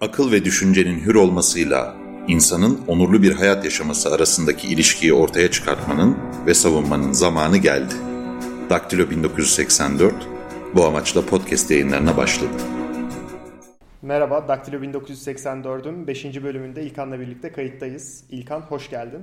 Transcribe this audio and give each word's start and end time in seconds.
akıl 0.00 0.32
ve 0.32 0.44
düşüncenin 0.44 1.00
hür 1.00 1.14
olmasıyla 1.14 1.96
insanın 2.28 2.80
onurlu 2.86 3.22
bir 3.22 3.32
hayat 3.32 3.64
yaşaması 3.64 4.14
arasındaki 4.14 4.68
ilişkiyi 4.68 5.12
ortaya 5.12 5.50
çıkartmanın 5.50 6.16
ve 6.46 6.54
savunmanın 6.54 7.12
zamanı 7.12 7.56
geldi. 7.56 7.94
Daktilo 8.70 9.10
1984 9.10 10.14
bu 10.74 10.84
amaçla 10.84 11.26
podcast 11.26 11.70
yayınlarına 11.70 12.16
başladı. 12.16 12.52
Merhaba, 14.02 14.48
Daktilo 14.48 14.76
1984'ün 14.76 16.06
5. 16.06 16.24
bölümünde 16.42 16.82
İlkan'la 16.82 17.20
birlikte 17.20 17.52
kayıttayız. 17.52 18.24
İlkan 18.30 18.60
hoş 18.60 18.90
geldin. 18.90 19.22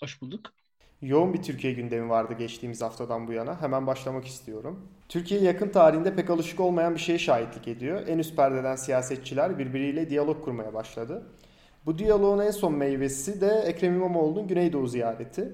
Hoş 0.00 0.20
bulduk. 0.22 0.63
Yoğun 1.04 1.34
bir 1.34 1.42
Türkiye 1.42 1.72
gündemi 1.72 2.08
vardı 2.08 2.34
geçtiğimiz 2.38 2.82
haftadan 2.82 3.28
bu 3.28 3.32
yana. 3.32 3.60
Hemen 3.60 3.86
başlamak 3.86 4.26
istiyorum. 4.26 4.88
Türkiye 5.08 5.40
yakın 5.40 5.68
tarihinde 5.68 6.14
pek 6.14 6.30
alışık 6.30 6.60
olmayan 6.60 6.94
bir 6.94 7.00
şeye 7.00 7.18
şahitlik 7.18 7.68
ediyor. 7.68 8.02
En 8.08 8.18
üst 8.18 8.36
perdeden 8.36 8.76
siyasetçiler 8.76 9.58
birbiriyle 9.58 10.10
diyalog 10.10 10.44
kurmaya 10.44 10.74
başladı. 10.74 11.22
Bu 11.86 11.98
diyaloğun 11.98 12.38
en 12.38 12.50
son 12.50 12.74
meyvesi 12.74 13.40
de 13.40 13.62
Ekrem 13.66 13.94
İmamoğlu'nun 13.94 14.48
Güneydoğu 14.48 14.86
ziyareti. 14.86 15.52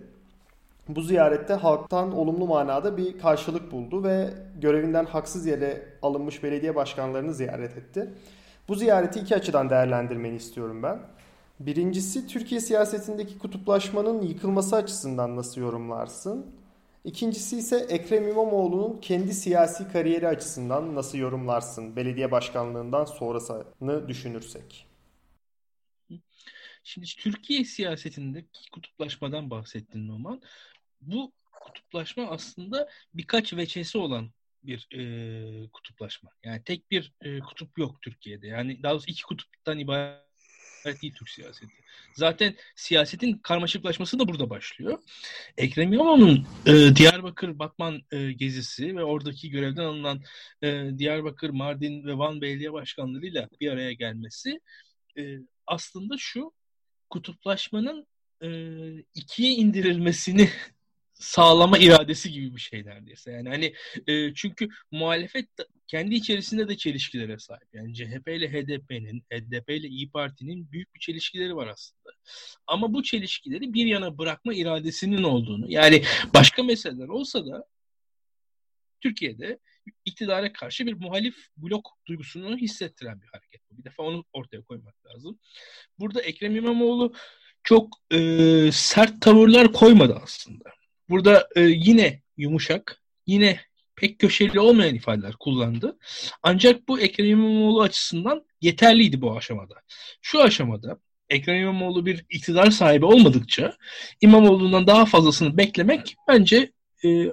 Bu 0.89 1.03
ziyarette 1.03 1.55
halktan 1.55 2.13
olumlu 2.13 2.47
manada 2.47 2.97
bir 2.97 3.19
karşılık 3.19 3.73
buldu 3.73 4.05
ve 4.05 4.29
görevinden 4.61 5.05
haksız 5.05 5.47
yere 5.47 5.83
alınmış 6.03 6.43
belediye 6.43 6.75
başkanlarını 6.75 7.35
ziyaret 7.35 7.77
etti. 7.77 8.11
Bu 8.69 8.75
ziyareti 8.75 9.21
iki 9.21 9.37
açıdan 9.37 9.71
değerlendirmeni 9.71 10.37
istiyorum 10.37 10.83
ben. 10.83 10.99
Birincisi 11.61 12.27
Türkiye 12.27 12.61
siyasetindeki 12.61 13.39
kutuplaşmanın 13.39 14.23
yıkılması 14.23 14.77
açısından 14.77 15.37
nasıl 15.37 15.61
yorumlarsın? 15.61 16.57
İkincisi 17.05 17.59
ise 17.59 17.77
Ekrem 17.89 18.29
İmamoğlu'nun 18.29 19.01
kendi 19.01 19.35
siyasi 19.35 19.93
kariyeri 19.93 20.29
açısından 20.29 20.95
nasıl 20.95 21.19
yorumlarsın 21.19 21.97
belediye 21.97 22.31
başkanlığından 22.31 23.05
sonrasını 23.05 24.09
düşünürsek? 24.09 24.87
Şimdi 26.85 27.07
Türkiye 27.19 27.65
siyasetindeki 27.65 28.71
kutuplaşmadan 28.71 29.51
bahsettin 29.51 30.09
Numan. 30.09 30.43
Bu 31.01 31.33
kutuplaşma 31.53 32.31
aslında 32.31 32.89
birkaç 33.15 33.53
veçesi 33.53 33.99
olan 33.99 34.31
bir 34.63 34.89
e, 34.93 35.69
kutuplaşma. 35.69 36.31
Yani 36.45 36.65
tek 36.65 36.91
bir 36.91 37.13
e, 37.21 37.39
kutup 37.41 37.79
yok 37.79 38.03
Türkiye'de. 38.03 38.47
Yani 38.47 38.83
daha 38.83 38.93
doğrusu 38.93 39.11
iki 39.11 39.23
kutuptan 39.23 39.79
ibaret 39.79 40.30
değil 40.85 41.15
Türk 41.15 41.29
siyaseti. 41.29 41.73
Zaten 42.15 42.55
siyasetin 42.77 43.39
karmaşıklaşması 43.39 44.19
da 44.19 44.29
burada 44.29 44.51
başlıyor. 44.51 44.99
Ekrem 45.57 45.93
İmamoğlu'nun 45.93 46.47
e, 46.67 46.97
Diyarbakır 46.97 47.59
Batman 47.59 48.03
e, 48.13 48.33
gezisi 48.33 48.97
ve 48.97 49.05
oradaki 49.05 49.51
görevden 49.51 49.85
alınan 49.85 50.23
e, 50.63 50.91
Diyarbakır, 50.99 51.51
Mardin 51.51 52.07
ve 52.07 52.19
Van 52.19 52.41
belediye 52.41 52.73
başkanlarıyla 52.73 53.49
bir 53.61 53.71
araya 53.71 53.93
gelmesi 53.93 54.61
e, 55.19 55.39
aslında 55.67 56.15
şu 56.19 56.53
kutuplaşmanın 57.11 58.07
e, 58.43 58.49
ikiye 59.15 59.51
indirilmesini 59.51 60.49
sağlama 61.21 61.79
iradesi 61.79 62.33
gibi 62.33 62.55
bir 62.57 62.61
şey 62.61 62.85
neredeyse. 62.85 63.33
Yani 63.33 63.49
hani 63.49 63.75
e, 64.07 64.35
çünkü 64.35 64.69
muhalefet 64.91 65.49
kendi 65.87 66.15
içerisinde 66.15 66.69
de 66.69 66.77
çelişkilere 66.77 67.39
sahip. 67.39 67.69
Yani 67.73 67.95
CHP 67.95 68.29
ile 68.29 68.53
HDP'nin, 68.53 69.25
HDP 69.33 69.71
ile 69.71 69.89
İyi 69.89 70.11
Parti'nin 70.11 70.73
büyük 70.73 70.95
bir 70.95 71.01
çelişkileri 71.01 71.57
var 71.57 71.67
aslında. 71.67 72.11
Ama 72.67 72.93
bu 72.93 73.03
çelişkileri 73.03 73.75
bir 73.75 73.87
yana 73.87 74.19
bırakma 74.19 74.55
iradesinin 74.55 75.23
olduğunu, 75.23 75.65
yani 75.69 76.05
başka 76.35 76.63
meseleler 76.63 77.09
olsa 77.09 77.47
da 77.47 77.65
Türkiye'de 79.01 79.59
iktidara 80.05 80.53
karşı 80.53 80.87
bir 80.87 80.95
muhalif 80.95 81.37
blok 81.57 81.99
duygusunu 82.07 82.57
hissettiren 82.57 83.23
bir 83.23 83.27
hareket. 83.27 83.61
Bir 83.71 83.85
defa 83.85 84.03
onu 84.03 84.25
ortaya 84.33 84.63
koymak 84.63 85.07
lazım. 85.07 85.39
Burada 85.99 86.23
Ekrem 86.23 86.57
İmamoğlu 86.57 87.15
çok 87.63 87.97
e, 88.13 88.19
sert 88.73 89.23
tavırlar 89.23 89.73
koymadı 89.73 90.21
aslında. 90.23 90.80
Burada 91.11 91.49
e, 91.57 91.61
yine 91.61 92.23
yumuşak, 92.37 93.03
yine 93.27 93.61
pek 93.97 94.19
köşeli 94.19 94.61
olmayan 94.61 94.95
ifadeler 94.95 95.33
kullandı. 95.33 95.99
Ancak 96.43 96.89
bu 96.89 97.01
Ekrem 97.01 97.27
İmamoğlu 97.27 97.83
açısından 97.83 98.45
yeterliydi 98.61 99.23
bu 99.23 99.37
aşamada. 99.37 99.75
Şu 100.23 100.43
aşamada 100.43 100.99
Ekrem 101.29 101.63
İmamoğlu 101.63 102.07
bir 102.07 102.25
iktidar 102.31 102.71
sahibi 102.71 103.05
olmadıkça 103.05 103.77
İmamoğlu'ndan 104.21 104.87
daha 104.87 105.07
fazlasını 105.07 105.57
beklemek 105.57 106.17
bence 106.29 106.73
e, 107.05 107.27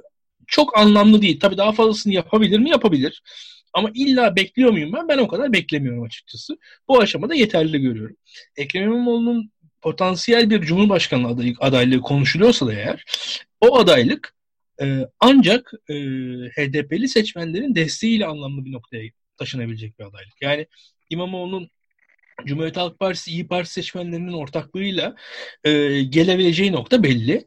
çok 0.47 0.78
anlamlı 0.78 1.22
değil. 1.22 1.40
Tabii 1.40 1.57
daha 1.57 1.72
fazlasını 1.72 2.13
yapabilir 2.13 2.59
mi? 2.59 2.69
Yapabilir. 2.69 3.23
Ama 3.73 3.91
illa 3.94 4.35
bekliyor 4.35 4.72
muyum 4.72 4.94
ben? 4.94 5.07
Ben 5.07 5.18
o 5.18 5.28
kadar 5.28 5.53
beklemiyorum 5.53 6.03
açıkçası. 6.03 6.57
Bu 6.88 7.02
aşamada 7.02 7.35
yeterli 7.35 7.81
görüyorum. 7.81 8.16
Ekrem 8.56 8.84
İmamoğlu'nun 8.84 9.52
potansiyel 9.81 10.50
bir 10.50 10.62
cumhurbaşkanlığı 10.62 11.28
adaylığı, 11.28 11.56
adaylığı 11.59 12.02
konuşuluyorsa 12.02 12.68
da 12.68 12.73
eğer 12.73 13.03
o 13.62 13.78
adaylık 13.78 14.35
e, 14.81 15.07
ancak 15.19 15.72
e, 15.90 15.94
HDP'li 16.50 17.07
seçmenlerin 17.07 17.75
desteğiyle 17.75 18.25
anlamlı 18.25 18.66
bir 18.66 18.72
noktaya 18.72 19.09
taşınabilecek 19.38 20.00
bir 20.00 20.03
adaylık. 20.03 20.41
Yani 20.41 20.68
İmamoğlu'nun 21.09 21.69
Cumhuriyet 22.46 22.78
Halk 22.78 23.00
Partisi, 23.00 23.31
İyi 23.31 23.47
Parti 23.47 23.72
seçmenlerinin 23.72 24.34
ortaklığıyla 24.34 25.16
e, 25.63 26.01
gelebileceği 26.01 26.72
nokta 26.72 27.03
belli. 27.03 27.46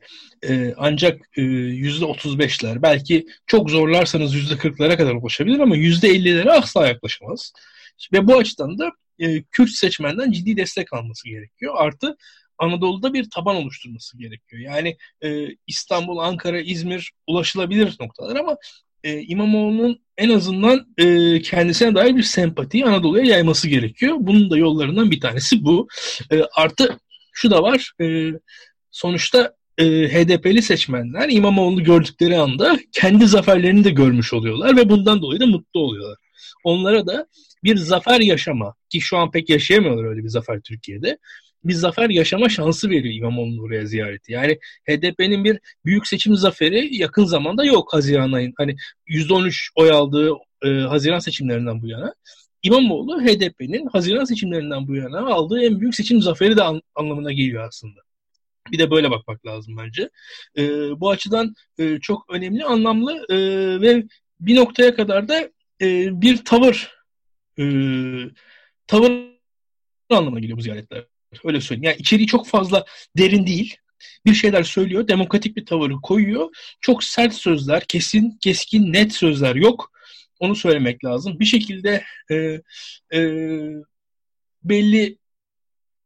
E, 0.49 0.75
ancak 0.77 1.21
e, 1.37 1.43
%35'ler 1.43 2.83
belki 2.83 3.27
çok 3.47 3.71
zorlarsanız 3.71 4.35
%40'lara 4.35 4.97
kadar 4.97 5.15
ulaşabilir 5.15 5.59
ama 5.59 5.77
%50'lere 5.77 6.51
asla 6.51 6.87
yaklaşamaz. 6.89 7.53
Ve 8.13 8.27
bu 8.27 8.39
açıdan 8.39 8.79
da 8.79 8.93
e, 9.19 9.43
Kürt 9.43 9.71
seçmenden 9.71 10.31
ciddi 10.31 10.57
destek 10.57 10.93
alması 10.93 11.29
gerekiyor. 11.29 11.75
Artı 11.77 12.17
Anadolu'da 12.61 13.15
bir 13.15 13.31
taban 13.31 13.57
oluşturması 13.57 14.19
gerekiyor. 14.19 14.63
Yani 14.63 14.97
e, 15.25 15.49
İstanbul, 15.67 16.19
Ankara, 16.19 16.61
İzmir 16.61 17.13
ulaşılabilir 17.27 17.97
noktalar 18.01 18.37
ama 18.37 18.57
e, 19.05 19.21
İmamoğlu'nun 19.21 20.01
en 20.17 20.31
azından 20.31 20.87
e, 20.99 21.41
kendisine 21.43 21.95
dair 21.95 22.17
bir 22.17 22.23
sempatiyi 22.23 22.85
Anadolu'ya 22.85 23.25
yayması 23.25 23.69
gerekiyor. 23.69 24.17
Bunun 24.21 24.51
da 24.51 24.57
yollarından 24.57 25.11
bir 25.11 25.21
tanesi 25.21 25.65
bu. 25.65 25.89
E, 26.33 26.43
artı 26.55 26.99
şu 27.33 27.51
da 27.51 27.63
var. 27.63 27.93
E, 28.01 28.31
sonuçta 28.91 29.55
e, 29.79 29.85
HDP'li 29.85 30.63
seçmenler 30.63 31.29
İmamoğlu'nu 31.29 31.85
gördükleri 31.85 32.37
anda 32.37 32.79
kendi 32.93 33.27
zaferlerini 33.27 33.85
de 33.85 33.91
görmüş 33.91 34.33
oluyorlar 34.33 34.77
ve 34.77 34.89
bundan 34.89 35.23
dolayı 35.23 35.41
da 35.41 35.47
mutlu 35.47 35.81
oluyorlar. 35.81 36.17
Onlara 36.65 37.07
da 37.07 37.27
bir 37.65 37.77
zafer 37.77 38.21
yaşama 38.21 38.75
ki 38.89 39.01
şu 39.01 39.17
an 39.19 39.31
pek 39.31 39.51
yaşayamıyorlar 39.51 40.05
öyle 40.05 40.25
bir 40.25 40.29
zafer 40.29 40.61
Türkiye'de 40.61 41.19
bir 41.65 41.73
zafer 41.73 42.11
yaşama 42.11 42.49
şansı 42.49 42.91
veriyor 42.91 43.15
İmamoğlu'nun 43.15 43.59
oraya 43.59 43.87
ziyareti. 43.87 44.33
Yani 44.33 44.59
HDP'nin 44.89 45.45
bir 45.45 45.59
büyük 45.85 46.07
seçim 46.07 46.37
zaferi 46.37 46.97
yakın 46.97 47.25
zamanda 47.25 47.65
yok 47.65 47.95
Haziran 47.95 48.33
ayın. 48.33 48.53
Hani 48.57 48.77
%13 49.09 49.69
oy 49.77 49.91
aldığı 49.91 50.33
e, 50.63 50.69
Haziran 50.69 51.19
seçimlerinden 51.19 51.83
bu 51.83 51.89
yana. 51.89 52.15
İmamoğlu 52.63 53.23
HDP'nin 53.23 53.87
Haziran 53.87 54.25
seçimlerinden 54.25 54.89
bu 54.89 54.97
yana 54.97 55.27
aldığı 55.27 55.63
en 55.63 55.81
büyük 55.81 55.95
seçim 55.95 56.23
zaferi 56.23 56.57
de 56.57 56.63
an, 56.63 56.83
anlamına 56.95 57.33
geliyor 57.33 57.69
aslında. 57.69 58.01
Bir 58.73 58.79
de 58.79 58.91
böyle 58.91 59.11
bakmak 59.11 59.47
lazım 59.47 59.77
bence. 59.77 60.11
E, 60.59 60.63
bu 61.01 61.11
açıdan 61.11 61.55
e, 61.79 61.99
çok 62.01 62.31
önemli, 62.31 62.65
anlamlı 62.65 63.27
e, 63.29 63.37
ve 63.81 64.05
bir 64.41 64.57
noktaya 64.57 64.95
kadar 64.95 65.29
da 65.29 65.51
e, 65.83 66.21
bir 66.23 66.45
tavır 66.45 66.91
e, 67.59 67.65
tavır 68.87 69.13
anlamına 70.11 70.41
geliyor 70.41 70.59
bu 70.59 70.63
ziyaretler. 70.63 71.05
Öyle 71.45 71.61
söyleyeyim. 71.61 71.85
Yani 71.85 71.97
içeriği 71.97 72.27
çok 72.27 72.47
fazla 72.47 72.85
derin 73.19 73.47
değil. 73.47 73.77
Bir 74.27 74.35
şeyler 74.35 74.63
söylüyor, 74.63 75.09
demokratik 75.09 75.57
bir 75.57 75.67
tavırı 75.67 75.95
koyuyor. 75.95 76.49
Çok 76.81 77.05
sert 77.05 77.35
sözler, 77.35 77.85
kesin, 77.89 78.39
keskin, 78.41 78.93
net 78.93 79.13
sözler 79.13 79.55
yok. 79.55 79.93
Onu 80.39 80.57
söylemek 80.57 81.05
lazım. 81.05 81.41
Bir 81.41 81.45
şekilde 81.45 82.05
e, 82.31 82.61
e, 83.15 83.21
belli 84.65 85.19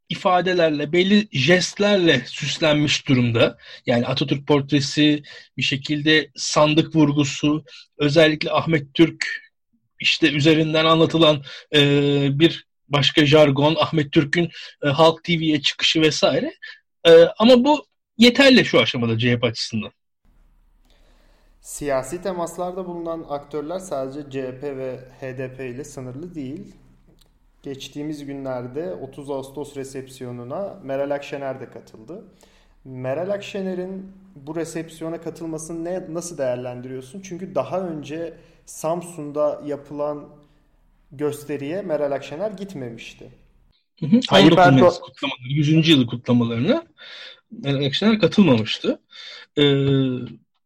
ifadelerle, 0.09 0.93
belli 0.93 1.29
jestlerle 1.32 2.23
süslenmiş 2.27 3.09
durumda. 3.09 3.59
Yani 3.87 4.06
Atatürk 4.06 4.47
portresi, 4.47 5.23
bir 5.56 5.62
şekilde 5.62 6.31
sandık 6.37 6.97
vurgusu, 6.97 7.65
özellikle 7.99 8.50
Ahmet 8.50 8.94
Türk 8.94 9.27
işte 10.00 10.32
üzerinden 10.32 10.85
anlatılan 10.85 11.43
e, 11.75 11.81
bir 12.38 12.67
başka 12.88 13.26
jargon, 13.26 13.76
Ahmet 13.78 14.12
Türk'ün 14.12 14.50
e, 14.84 14.88
Halk 14.88 15.25
TV'ye 15.25 15.62
çıkışı 15.62 16.00
vesaire. 16.00 16.54
E, 17.04 17.25
ama 17.38 17.64
bu 17.64 17.86
yeterli 18.19 18.64
şu 18.64 18.81
aşamada 18.81 19.19
CHP 19.19 19.44
açısından. 19.44 19.90
Siyasi 21.60 22.22
temaslarda 22.22 22.86
bulunan 22.86 23.25
aktörler 23.28 23.78
sadece 23.78 24.20
CHP 24.31 24.62
ve 24.62 24.98
HDP 25.20 25.60
ile 25.60 25.84
sınırlı 25.84 26.34
değil. 26.34 26.75
Geçtiğimiz 27.62 28.25
günlerde 28.25 28.94
30 28.94 29.31
Ağustos 29.31 29.76
resepsiyonuna 29.76 30.81
Meral 30.82 31.10
Akşener 31.10 31.60
de 31.60 31.70
katıldı. 31.70 32.25
Meral 32.84 33.31
Akşener'in 33.31 34.12
bu 34.36 34.56
resepsiyona 34.56 35.20
katılmasını 35.20 35.84
ne, 35.84 36.02
nasıl 36.08 36.38
değerlendiriyorsun? 36.38 37.20
Çünkü 37.20 37.54
daha 37.54 37.81
önce 37.81 38.34
Samsun'da 38.66 39.62
yapılan 39.66 40.28
gösteriye 41.19 41.82
Meral 41.82 42.12
Akşener 42.12 42.50
gitmemişti. 42.50 43.31
Hı 44.00 44.06
hı. 44.06 44.20
Tayyip 44.28 44.58
Erdoğan 44.58 44.93
kutlamaları, 45.02 45.49
100. 45.49 45.88
yılı 45.88 46.06
kutlamalarına 46.06 46.84
Meral 47.50 47.87
Akşener 47.87 48.19
katılmamıştı. 48.19 49.00
Ee, 49.58 49.62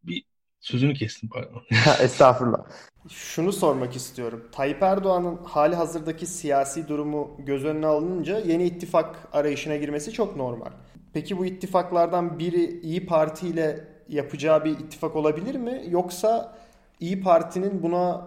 bir 0.05 0.25
sözünü 0.61 0.95
kestim 0.95 1.29
pardon. 1.29 1.63
Estağfurullah. 2.03 2.65
Şunu 3.09 3.53
sormak 3.53 3.97
istiyorum. 3.97 4.49
Tayyip 4.53 4.83
Erdoğan'ın 4.83 5.37
hali 5.45 5.75
hazırdaki 5.77 6.27
siyasi 6.27 6.89
durumu 6.89 7.37
göz 7.39 7.65
önüne 7.65 7.87
alınınca 7.87 8.39
yeni 8.39 8.65
ittifak 8.65 9.29
arayışına 9.33 9.77
girmesi 9.77 10.13
çok 10.13 10.37
normal. 10.37 10.71
Peki 11.13 11.39
bu 11.39 11.47
ittifaklardan 11.47 12.39
biri 12.39 12.81
İyi 12.81 13.07
Parti 13.07 13.49
ile 13.49 13.89
yapacağı 14.09 14.65
bir 14.65 14.71
ittifak 14.71 15.17
olabilir 15.17 15.55
mi? 15.55 15.85
Yoksa 15.89 16.59
İyi 17.01 17.21
Parti'nin 17.21 17.83
buna 17.83 18.27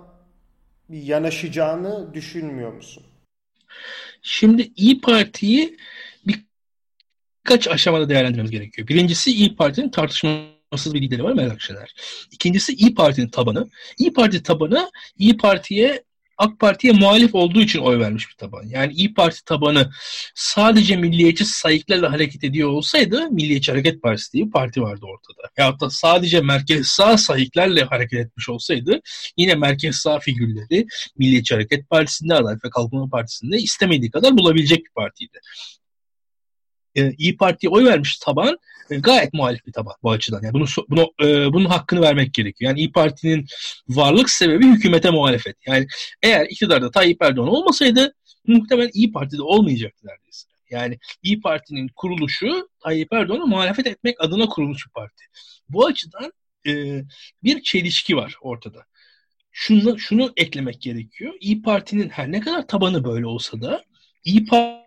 yanaşacağını 0.97 2.13
düşünmüyor 2.13 2.73
musun? 2.73 3.03
Şimdi 4.21 4.71
İyi 4.75 5.01
Parti'yi 5.01 5.77
birkaç 6.25 7.67
aşamada 7.67 8.09
değerlendirmemiz 8.09 8.51
gerekiyor. 8.51 8.87
Birincisi 8.87 9.31
İyi 9.31 9.55
Parti'nin 9.55 9.89
tartışmasız 9.89 10.93
bir 10.93 11.01
lideri 11.01 11.23
var 11.23 11.33
Meral 11.33 11.51
Akşener. 11.51 11.95
İkincisi 12.31 12.73
İyi 12.73 12.95
Parti'nin 12.95 13.29
tabanı. 13.29 13.69
İyi 13.97 14.13
Parti 14.13 14.43
tabanı 14.43 14.91
İyi 15.17 15.37
Parti'ye 15.37 16.03
AK 16.41 16.59
Parti'ye 16.59 16.93
muhalif 16.93 17.35
olduğu 17.35 17.61
için 17.61 17.79
oy 17.79 17.99
vermiş 17.99 18.29
bir 18.29 18.35
taban. 18.35 18.63
Yani 18.67 18.93
İyi 18.93 19.13
Parti 19.13 19.45
tabanı 19.45 19.91
sadece 20.35 20.95
milliyetçi 20.95 21.45
sayıklarla 21.45 22.11
hareket 22.11 22.43
ediyor 22.43 22.69
olsaydı 22.69 23.31
Milliyetçi 23.31 23.71
Hareket 23.71 24.01
Partisi 24.01 24.33
diye 24.33 24.45
bir 24.45 24.51
parti 24.51 24.81
vardı 24.81 25.05
ortada. 25.05 25.49
Ya 25.57 25.79
da 25.79 25.89
sadece 25.89 26.41
merkez 26.41 26.87
sağ 26.87 27.17
sayıklarla 27.17 27.91
hareket 27.91 28.19
etmiş 28.19 28.49
olsaydı 28.49 28.99
yine 29.37 29.55
merkez 29.55 29.95
sağ 29.95 30.19
figürleri 30.19 30.85
Milliyetçi 31.17 31.53
Hareket 31.53 31.89
Partisi'nde 31.89 32.35
Adalet 32.35 32.65
ve 32.65 32.69
Kalkınma 32.69 33.09
Partisi'nde 33.09 33.57
istemediği 33.57 34.11
kadar 34.11 34.37
bulabilecek 34.37 34.85
bir 34.85 34.91
partiydi. 34.95 35.39
Ee, 36.95 37.11
İyi 37.17 37.37
Parti'ye 37.37 37.69
oy 37.71 37.85
vermiş 37.85 38.17
taban 38.17 38.57
e, 38.91 38.95
gayet 38.95 39.33
muhalif 39.33 39.65
bir 39.65 39.73
taban 39.73 39.93
bu 40.03 40.11
açıdan. 40.11 40.41
Yani 40.43 40.53
bunu, 40.53 40.65
bunu 40.89 41.13
e, 41.21 41.53
bunun 41.53 41.65
hakkını 41.65 42.01
vermek 42.01 42.33
gerekiyor. 42.33 42.69
Yani 42.69 42.79
İyi 42.79 42.91
Parti'nin 42.91 43.45
varlık 43.89 44.29
sebebi 44.29 44.65
hükümete 44.65 45.09
muhalefet. 45.09 45.55
Yani 45.67 45.87
eğer 46.23 46.45
iktidarda 46.49 46.91
Tayyip 46.91 47.21
Erdoğan 47.21 47.49
olmasaydı 47.49 48.13
muhtemelen 48.47 48.91
İyi 48.93 49.11
Parti'de 49.11 49.41
olmayacaktı 49.41 50.07
neredeyse. 50.07 50.47
Yani 50.69 50.99
İyi 51.23 51.41
Parti'nin 51.41 51.87
kuruluşu 51.95 52.69
Tayyip 52.83 53.13
Erdoğan'a 53.13 53.45
muhalefet 53.45 53.87
etmek 53.87 54.21
adına 54.21 54.45
kurulmuş 54.45 54.87
bir 54.87 54.91
parti. 54.91 55.23
Bu 55.69 55.85
açıdan 55.85 56.33
e, 56.67 57.01
bir 57.43 57.63
çelişki 57.63 58.15
var 58.15 58.35
ortada. 58.41 58.85
Şunu, 59.51 59.99
şunu 59.99 60.33
eklemek 60.37 60.81
gerekiyor. 60.81 61.33
İyi 61.39 61.61
Parti'nin 61.61 62.09
her 62.09 62.31
ne 62.31 62.39
kadar 62.39 62.67
tabanı 62.67 63.03
böyle 63.03 63.25
olsa 63.25 63.61
da 63.61 63.83
İyi 64.23 64.45
Parti 64.45 64.80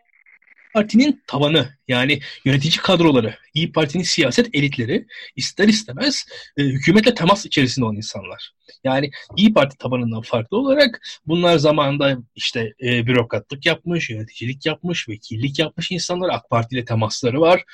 Parti'nin 0.74 1.22
tavanı 1.26 1.68
yani 1.88 2.20
yönetici 2.44 2.76
kadroları, 2.76 3.34
İyi 3.54 3.72
Parti'nin 3.72 4.02
siyaset 4.02 4.54
elitleri 4.54 5.06
ister 5.36 5.68
istemez 5.68 6.24
e, 6.56 6.62
hükümetle 6.62 7.14
temas 7.14 7.46
içerisinde 7.46 7.84
olan 7.84 7.96
insanlar. 7.96 8.52
Yani 8.84 9.10
İyi 9.36 9.52
Parti 9.54 9.78
tabanından 9.78 10.22
farklı 10.22 10.56
olarak 10.56 11.00
bunlar 11.26 11.58
zamanında 11.58 12.18
işte 12.34 12.74
e, 12.82 13.06
bürokratlık 13.06 13.66
yapmış, 13.66 14.10
yöneticilik 14.10 14.66
yapmış, 14.66 15.08
vekillik 15.08 15.58
yapmış 15.58 15.90
insanlar. 15.90 16.28
AK 16.28 16.50
Parti 16.50 16.76
ile 16.76 16.84
temasları 16.84 17.40
var. 17.40 17.64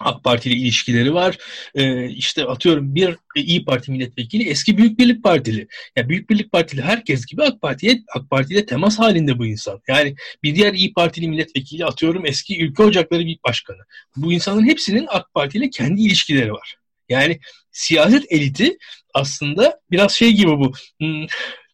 AK 0.00 0.24
Parti 0.24 0.50
ile 0.50 0.56
ilişkileri 0.56 1.14
var. 1.14 1.38
Ee, 1.74 2.08
işte 2.08 2.44
atıyorum 2.44 2.94
bir 2.94 3.16
İyi 3.36 3.64
Parti 3.64 3.90
milletvekili 3.90 4.48
eski 4.48 4.78
Büyük 4.78 4.98
Birlik 4.98 5.22
Partili. 5.22 5.68
Yani 5.96 6.08
Büyük 6.08 6.30
Birlik 6.30 6.52
Partili 6.52 6.82
herkes 6.82 7.26
gibi 7.26 7.42
AK 7.42 7.60
Parti'ye 7.60 8.02
AK 8.14 8.30
Parti 8.30 8.54
ile 8.54 8.66
temas 8.66 8.98
halinde 8.98 9.38
bu 9.38 9.46
insan. 9.46 9.80
Yani 9.88 10.14
bir 10.42 10.54
diğer 10.54 10.74
İyi 10.74 10.92
Partili 10.92 11.28
milletvekili 11.28 11.84
atıyorum 11.84 12.26
eski 12.26 12.64
Ülke 12.64 12.82
Ocakları 12.82 13.26
bir 13.26 13.38
Başkanı. 13.44 13.82
Bu 14.16 14.32
insanların 14.32 14.66
hepsinin 14.66 15.06
AK 15.08 15.34
Parti 15.34 15.58
ile 15.58 15.70
kendi 15.70 16.02
ilişkileri 16.02 16.52
var. 16.52 16.76
Yani 17.08 17.40
siyaset 17.70 18.32
eliti 18.32 18.78
aslında 19.14 19.80
biraz 19.90 20.12
şey 20.12 20.32
gibi 20.32 20.50
bu. 20.50 20.72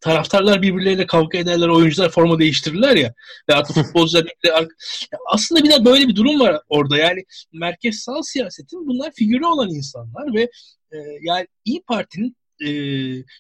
Taraftarlar 0.03 0.63
birbirleriyle 0.63 1.07
kavga 1.07 1.39
ederler, 1.39 1.69
oyuncular 1.69 2.11
forma 2.11 2.39
değiştirirler 2.39 2.97
ya. 2.97 3.15
Ve 3.49 3.55
artık 3.55 3.77
futbolcular 3.77 4.25
birbirleri... 4.25 4.69
Aslında 5.33 5.65
bir 5.65 5.71
de 5.71 5.85
böyle 5.85 6.09
bir 6.09 6.17
durum 6.17 6.41
var 6.41 6.61
orada. 6.69 6.99
Yani 6.99 7.25
merkezsel 7.53 8.23
siyasetin 8.23 8.87
bunlar 8.87 9.13
figürü 9.13 9.45
olan 9.45 9.69
insanlar 9.69 10.35
ve 10.35 10.43
e, 10.93 10.97
yani 11.23 11.47
İyi 11.65 11.83
Parti'nin 11.83 12.37
e, 12.61 12.69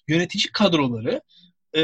yönetici 0.08 0.52
kadroları 0.52 1.20
e, 1.76 1.82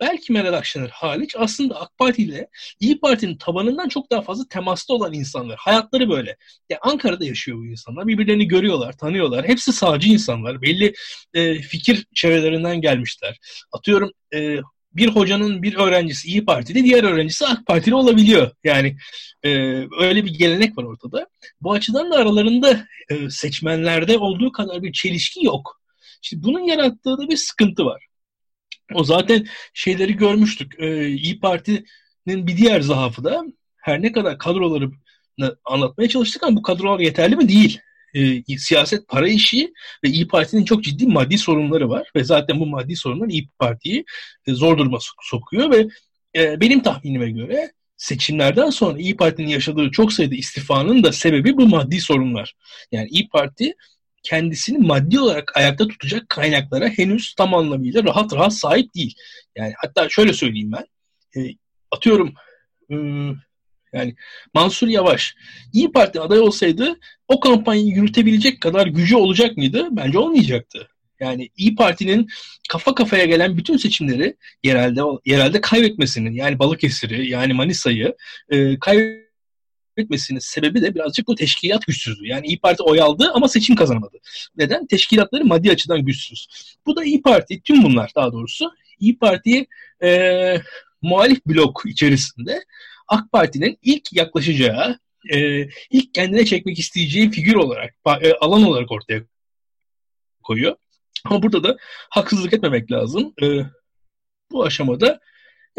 belki 0.00 0.32
Meral 0.32 0.52
Akşener 0.52 0.88
hariç 0.88 1.34
aslında 1.38 1.80
AK 1.80 1.98
Parti 1.98 2.22
ile 2.22 2.48
İyi 2.80 3.00
Parti'nin 3.00 3.36
tabanından 3.36 3.88
çok 3.88 4.10
daha 4.10 4.22
fazla 4.22 4.44
temasta 4.48 4.94
olan 4.94 5.12
insanlar. 5.12 5.56
Hayatları 5.58 6.10
böyle. 6.10 6.36
Ya 6.70 6.78
Ankara'da 6.82 7.24
yaşıyor 7.24 7.58
bu 7.58 7.66
insanlar. 7.66 8.06
Birbirlerini 8.06 8.48
görüyorlar, 8.48 8.92
tanıyorlar. 8.92 9.48
Hepsi 9.48 9.72
sağcı 9.72 10.08
insanlar. 10.08 10.62
Belli 10.62 10.92
e, 11.34 11.54
fikir 11.54 12.06
çevrelerinden 12.14 12.80
gelmişler. 12.80 13.38
Atıyorum 13.72 14.12
e, 14.34 14.58
bir 14.92 15.08
hocanın 15.08 15.62
bir 15.62 15.74
öğrencisi 15.76 16.28
İyi 16.28 16.44
Partili, 16.44 16.84
diğer 16.84 17.04
öğrencisi 17.04 17.46
AK 17.46 17.66
Partili 17.66 17.94
olabiliyor. 17.94 18.50
Yani 18.64 18.96
e, 19.42 19.50
öyle 20.00 20.24
bir 20.24 20.34
gelenek 20.34 20.78
var 20.78 20.84
ortada. 20.84 21.26
Bu 21.60 21.72
açıdan 21.72 22.10
da 22.10 22.16
aralarında 22.16 22.86
e, 23.10 23.30
seçmenlerde 23.30 24.18
olduğu 24.18 24.52
kadar 24.52 24.82
bir 24.82 24.92
çelişki 24.92 25.44
yok. 25.44 25.80
İşte 26.22 26.36
bunun 26.42 26.60
yarattığı 26.60 27.18
da 27.18 27.28
bir 27.28 27.36
sıkıntı 27.36 27.84
var. 27.84 28.06
O 28.94 29.04
zaten 29.04 29.46
şeyleri 29.74 30.16
görmüştük. 30.16 30.74
Ee, 30.78 31.08
İyi 31.08 31.40
Parti'nin 31.40 32.46
bir 32.46 32.56
diğer 32.56 32.80
zaafı 32.80 33.24
da 33.24 33.44
her 33.76 34.02
ne 34.02 34.12
kadar 34.12 34.38
kadroları 34.38 34.90
anlatmaya 35.64 36.08
çalıştık 36.08 36.42
ama 36.42 36.56
bu 36.56 36.62
kadrolar 36.62 37.00
yeterli 37.00 37.36
mi? 37.36 37.48
Değil. 37.48 37.80
E, 38.14 38.58
siyaset 38.58 39.08
para 39.08 39.28
işi 39.28 39.72
ve 40.04 40.08
İyi 40.08 40.28
Parti'nin 40.28 40.64
çok 40.64 40.84
ciddi 40.84 41.06
maddi 41.06 41.38
sorunları 41.38 41.88
var 41.88 42.10
ve 42.16 42.24
zaten 42.24 42.60
bu 42.60 42.66
maddi 42.66 42.96
sorunlar 42.96 43.28
İyi 43.28 43.48
Parti'yi 43.58 44.04
e, 44.46 44.54
zor 44.54 44.78
duruma 44.78 44.98
sokuyor 45.22 45.70
ve 45.70 45.88
e, 46.36 46.60
benim 46.60 46.82
tahminime 46.82 47.30
göre 47.30 47.72
seçimlerden 47.96 48.70
sonra 48.70 48.98
İyi 48.98 49.16
Parti'nin 49.16 49.48
yaşadığı 49.48 49.90
çok 49.90 50.12
sayıda 50.12 50.34
istifanın 50.34 51.02
da 51.02 51.12
sebebi 51.12 51.56
bu 51.56 51.68
maddi 51.68 52.00
sorunlar. 52.00 52.54
Yani 52.92 53.08
İyi 53.08 53.28
Parti 53.28 53.74
kendisini 54.22 54.78
maddi 54.78 55.20
olarak 55.20 55.56
ayakta 55.56 55.88
tutacak 55.88 56.28
kaynaklara 56.28 56.88
henüz 56.88 57.34
tam 57.34 57.54
anlamıyla 57.54 58.04
rahat 58.04 58.32
rahat 58.32 58.54
sahip 58.54 58.94
değil. 58.94 59.14
Yani 59.56 59.72
hatta 59.76 60.08
şöyle 60.08 60.32
söyleyeyim 60.32 60.72
ben. 60.72 60.86
E, 61.40 61.54
atıyorum 61.90 62.34
e, 62.90 62.96
yani 63.92 64.14
Mansur 64.54 64.88
Yavaş 64.88 65.34
İyi 65.72 65.92
Parti 65.92 66.20
aday 66.20 66.40
olsaydı 66.40 66.98
o 67.28 67.40
kampanyayı 67.40 67.88
yürütebilecek 67.88 68.60
kadar 68.60 68.86
gücü 68.86 69.16
olacak 69.16 69.56
mıydı? 69.56 69.88
Bence 69.90 70.18
olmayacaktı. 70.18 70.88
Yani 71.20 71.48
İyi 71.56 71.74
Parti'nin 71.74 72.28
kafa 72.68 72.94
kafaya 72.94 73.24
gelen 73.24 73.56
bütün 73.56 73.76
seçimleri 73.76 74.36
yerelde 74.64 75.00
yerelde 75.24 75.60
kaybetmesinin 75.60 76.32
yani 76.32 76.58
Balıkesir'i 76.58 77.30
yani 77.30 77.52
Manisa'yı 77.52 78.16
e, 78.48 78.78
kaybetmesinin 78.78 79.29
etmesinin 80.00 80.38
sebebi 80.38 80.82
de 80.82 80.94
birazcık 80.94 81.28
bu 81.28 81.34
teşkilat 81.34 81.86
güçsüzlüğü. 81.86 82.28
Yani 82.28 82.46
İyi 82.46 82.60
Parti 82.60 82.82
oy 82.82 83.00
aldı 83.00 83.30
ama 83.34 83.48
seçim 83.48 83.76
kazanamadı. 83.76 84.16
Neden? 84.56 84.86
Teşkilatları 84.86 85.44
maddi 85.44 85.70
açıdan 85.70 86.04
güçsüz. 86.04 86.48
Bu 86.86 86.96
da 86.96 87.04
İyi 87.04 87.22
Parti, 87.22 87.62
tüm 87.62 87.82
bunlar 87.82 88.12
daha 88.16 88.32
doğrusu 88.32 88.70
İyi 88.98 89.18
Parti'ye 89.18 89.66
e, 90.02 90.60
muhalif 91.02 91.46
blok 91.46 91.82
içerisinde 91.86 92.64
AK 93.08 93.32
Parti'nin 93.32 93.78
ilk 93.82 94.12
yaklaşacağı, 94.12 94.98
e, 95.32 95.68
ilk 95.90 96.14
kendine 96.14 96.44
çekmek 96.44 96.78
isteyeceği 96.78 97.30
figür 97.30 97.54
olarak, 97.54 97.94
e, 98.20 98.32
alan 98.32 98.62
olarak 98.62 98.92
ortaya 98.92 99.22
koyuyor. 100.42 100.76
Ama 101.24 101.42
burada 101.42 101.62
da 101.62 101.76
haksızlık 102.10 102.52
etmemek 102.52 102.92
lazım. 102.92 103.34
E, 103.42 103.46
bu 104.50 104.64
aşamada 104.64 105.20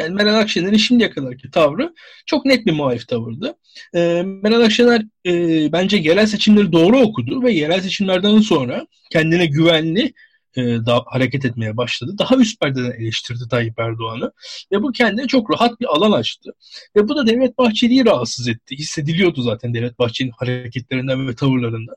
yani 0.01 0.13
Meral 0.13 0.35
Akşener'in 0.35 0.77
şimdiye 0.77 1.09
kadarki 1.09 1.51
tavrı 1.51 1.93
çok 2.25 2.45
net 2.45 2.65
bir 2.65 2.71
muhalif 2.71 3.07
tavırdı. 3.07 3.55
E, 3.95 4.23
Meral 4.25 4.61
Akşener 4.61 5.01
e, 5.25 5.71
bence 5.71 5.97
yerel 5.97 6.25
seçimleri 6.25 6.71
doğru 6.71 6.99
okudu 6.99 7.43
ve 7.43 7.51
yerel 7.51 7.81
seçimlerden 7.81 8.39
sonra 8.39 8.87
kendine 9.11 9.45
güvenli 9.45 10.13
e, 10.55 10.61
da, 10.61 11.03
hareket 11.05 11.45
etmeye 11.45 11.77
başladı. 11.77 12.15
Daha 12.17 12.35
üst 12.35 12.59
perdeden 12.59 12.91
eleştirdi 12.91 13.47
Tayyip 13.49 13.79
Erdoğan'ı 13.79 14.31
ve 14.71 14.83
bu 14.83 14.91
kendine 14.91 15.27
çok 15.27 15.51
rahat 15.51 15.81
bir 15.81 15.85
alan 15.85 16.11
açtı. 16.11 16.51
Ve 16.95 17.07
bu 17.07 17.15
da 17.15 17.27
Devlet 17.27 17.57
Bahçeli'yi 17.57 18.05
rahatsız 18.05 18.47
etti. 18.47 18.77
Hissediliyordu 18.77 19.41
zaten 19.41 19.73
Devlet 19.73 19.99
Bahçeli'nin 19.99 20.33
hareketlerinden 20.37 21.27
ve 21.27 21.35
tavırlarından. 21.35 21.95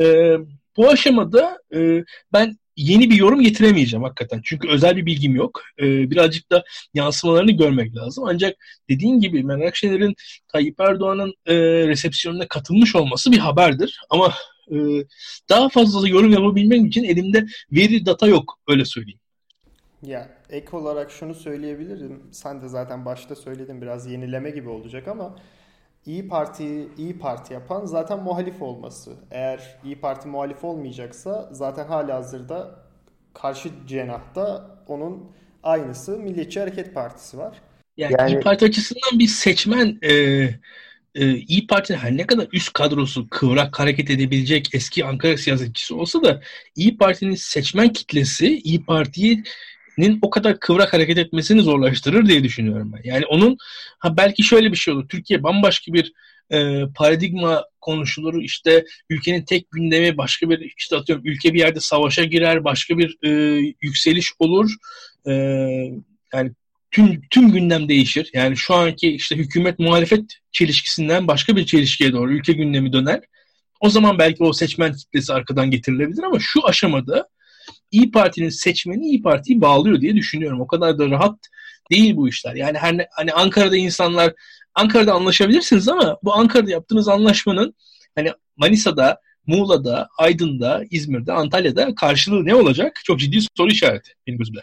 E, 0.00 0.36
bu 0.76 0.88
aşamada 0.88 1.58
e, 1.74 2.04
ben 2.32 2.58
yeni 2.76 3.10
bir 3.10 3.16
yorum 3.16 3.40
getiremeyeceğim 3.40 4.04
hakikaten. 4.04 4.40
Çünkü 4.44 4.68
özel 4.68 4.96
bir 4.96 5.06
bilgim 5.06 5.34
yok. 5.34 5.62
Ee, 5.78 6.10
birazcık 6.10 6.50
da 6.52 6.64
yansımalarını 6.94 7.50
görmek 7.50 7.96
lazım. 7.96 8.24
Ancak 8.26 8.56
dediğin 8.90 9.20
gibi 9.20 9.42
Meral 9.42 9.66
Akşener'in 9.66 10.14
Tayyip 10.48 10.80
Erdoğan'ın 10.80 11.34
e, 11.46 11.54
resepsiyonuna 11.88 12.48
katılmış 12.48 12.96
olması 12.96 13.32
bir 13.32 13.38
haberdir. 13.38 14.00
Ama 14.10 14.34
e, 14.70 14.76
daha 15.48 15.68
fazla 15.68 16.08
yorum 16.08 16.32
yapabilmem 16.32 16.86
için 16.86 17.04
elimde 17.04 17.46
veri 17.72 18.06
data 18.06 18.26
yok 18.26 18.58
öyle 18.68 18.84
söyleyeyim. 18.84 19.20
Ya 20.02 20.28
ek 20.50 20.76
olarak 20.76 21.10
şunu 21.10 21.34
söyleyebilirim. 21.34 22.22
Sen 22.32 22.62
de 22.62 22.68
zaten 22.68 23.04
başta 23.04 23.36
söyledin 23.36 23.82
biraz 23.82 24.06
yenileme 24.06 24.50
gibi 24.50 24.68
olacak 24.68 25.08
ama 25.08 25.36
İyi 26.06 26.28
Parti 26.28 26.88
İyi 26.98 27.18
Parti 27.18 27.54
yapan 27.54 27.84
zaten 27.84 28.22
muhalif 28.22 28.62
olması. 28.62 29.12
Eğer 29.30 29.78
İyi 29.84 30.00
Parti 30.00 30.28
muhalif 30.28 30.64
olmayacaksa 30.64 31.48
zaten 31.52 31.86
hala 31.86 32.14
hazırda 32.14 32.86
karşı 33.34 33.70
cenahta 33.86 34.70
onun 34.86 35.30
aynısı 35.62 36.18
Milliyetçi 36.18 36.60
Hareket 36.60 36.94
Partisi 36.94 37.38
var. 37.38 37.56
Yani, 37.96 38.14
yani 38.18 38.30
İyi 38.30 38.40
Parti 38.40 38.64
açısından 38.64 39.18
bir 39.18 39.26
seçmen 39.26 39.98
e, 40.02 40.12
e, 41.14 41.36
İyi 41.36 41.66
Parti'nin 41.66 41.98
her 41.98 42.16
ne 42.16 42.26
kadar 42.26 42.48
üst 42.52 42.72
kadrosu 42.72 43.28
kıvrak 43.30 43.78
hareket 43.78 44.10
edebilecek 44.10 44.74
eski 44.74 45.04
Ankara 45.04 45.36
siyasetçisi 45.36 45.94
olsa 45.94 46.22
da 46.22 46.42
İyi 46.76 46.96
Parti'nin 46.96 47.34
seçmen 47.34 47.88
kitlesi 47.88 48.58
İyi 48.58 48.84
Parti'nin 49.96 50.18
o 50.22 50.30
kadar 50.30 50.60
kıvrak 50.60 50.92
hareket 50.92 51.18
etmesini 51.18 51.62
zorlaştırır 51.62 52.26
diye 52.26 52.44
düşünüyorum 52.44 52.92
ben. 52.92 53.00
Yani 53.04 53.26
onun 53.26 53.56
ha 53.98 54.16
belki 54.16 54.42
şöyle 54.42 54.72
bir 54.72 54.76
şey 54.76 54.94
olur. 54.94 55.08
Türkiye 55.08 55.42
bambaşka 55.42 55.92
bir 55.92 56.12
e, 56.50 56.82
paradigma 56.94 57.64
konuşulur. 57.80 58.42
İşte 58.42 58.84
ülkenin 59.10 59.44
tek 59.44 59.70
gündemi 59.70 60.16
başka 60.16 60.50
bir 60.50 60.74
işte 60.78 60.96
atıyorum 60.96 61.26
ülke 61.26 61.54
bir 61.54 61.58
yerde 61.58 61.80
savaşa 61.80 62.24
girer, 62.24 62.64
başka 62.64 62.98
bir 62.98 63.16
e, 63.22 63.30
yükseliş 63.82 64.32
olur. 64.38 64.70
E, 65.26 65.32
yani 66.32 66.52
tüm 66.90 67.20
tüm 67.30 67.52
gündem 67.52 67.88
değişir. 67.88 68.30
Yani 68.34 68.56
şu 68.56 68.74
anki 68.74 69.08
işte 69.08 69.36
hükümet 69.36 69.78
muhalefet 69.78 70.24
çelişkisinden 70.52 71.28
başka 71.28 71.56
bir 71.56 71.66
çelişkiye 71.66 72.12
doğru 72.12 72.32
ülke 72.32 72.52
gündemi 72.52 72.92
döner. 72.92 73.20
O 73.80 73.90
zaman 73.90 74.18
belki 74.18 74.44
o 74.44 74.52
seçmen 74.52 74.92
kitlesi 74.92 75.32
arkadan 75.32 75.70
getirilebilir 75.70 76.22
ama 76.22 76.38
şu 76.40 76.66
aşamada 76.66 77.28
İyi 77.90 78.10
Parti'nin 78.10 78.48
seçmeni 78.48 79.06
İyi 79.06 79.22
Parti'yi 79.22 79.60
bağlıyor 79.60 80.00
diye 80.00 80.16
düşünüyorum. 80.16 80.60
O 80.60 80.66
kadar 80.66 80.98
da 80.98 81.10
rahat 81.10 81.38
değil 81.90 82.16
bu 82.16 82.28
işler. 82.28 82.54
Yani 82.54 82.78
her 82.78 82.98
ne, 82.98 83.06
hani 83.10 83.32
Ankara'da 83.32 83.76
insanlar 83.76 84.34
Ankara'da 84.74 85.12
anlaşabilirsiniz 85.12 85.88
ama 85.88 86.18
bu 86.22 86.34
Ankara'da 86.34 86.70
yaptığınız 86.70 87.08
anlaşmanın 87.08 87.74
hani 88.14 88.32
Manisa'da, 88.56 89.20
Muğla'da, 89.46 90.08
Aydın'da, 90.18 90.84
İzmir'de, 90.90 91.32
Antalya'da 91.32 91.94
karşılığı 91.94 92.44
ne 92.44 92.54
olacak? 92.54 93.00
Çok 93.04 93.20
ciddi 93.20 93.38
soru 93.56 93.70
işareti 93.70 94.12
benim 94.26 94.38
gözümde. 94.38 94.60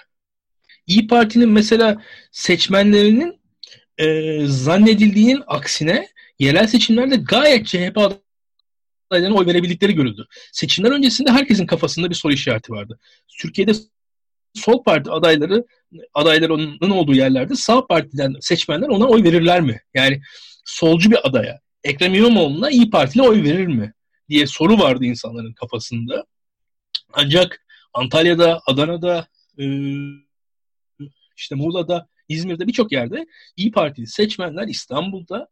İyi 0.88 1.08
Parti'nin 1.08 1.50
mesela 1.50 2.02
seçmenlerinin 2.32 3.42
e, 3.98 4.40
zannedildiğinin 4.46 5.44
aksine 5.48 6.08
yerel 6.40 6.68
seçimlerde 6.68 7.16
gayet 7.16 7.66
CHP 7.68 8.23
adaylarına 9.14 9.38
oy 9.38 9.46
verebildikleri 9.46 9.94
görüldü. 9.94 10.28
Seçimler 10.52 10.92
öncesinde 10.92 11.32
herkesin 11.32 11.66
kafasında 11.66 12.10
bir 12.10 12.16
soru 12.16 12.34
işareti 12.34 12.72
vardı. 12.72 13.00
Türkiye'de 13.42 13.72
sol 14.54 14.84
parti 14.84 15.12
adayları 15.12 15.66
adaylarının 16.14 16.90
olduğu 16.90 17.16
yerlerde 17.16 17.56
sağ 17.56 17.88
partiden 17.88 18.36
seçmenler 18.42 18.88
ona 18.88 19.06
oy 19.06 19.24
verirler 19.24 19.62
mi? 19.62 19.82
Yani 19.94 20.22
solcu 20.66 21.12
bir 21.12 21.28
adaya 21.28 21.60
Ekrem 21.84 22.14
İmamoğlu'na 22.14 22.70
İyi 22.70 22.90
Partili 22.90 23.24
oy 23.24 23.44
verir 23.44 23.68
mi? 23.68 23.94
diye 24.30 24.48
soru 24.48 24.80
vardı 24.80 25.06
insanların 25.06 25.54
kafasında. 25.54 26.26
Ancak 27.14 27.66
Antalya'da, 27.94 28.62
Adana'da, 28.68 29.28
e, 29.60 29.64
işte 31.38 31.56
Muğla'da, 31.56 32.08
İzmir'de 32.30 32.68
birçok 32.68 32.92
yerde 32.92 33.26
İyi 33.58 33.72
Partili 33.72 34.08
seçmenler 34.08 34.68
İstanbul'da 34.68 35.48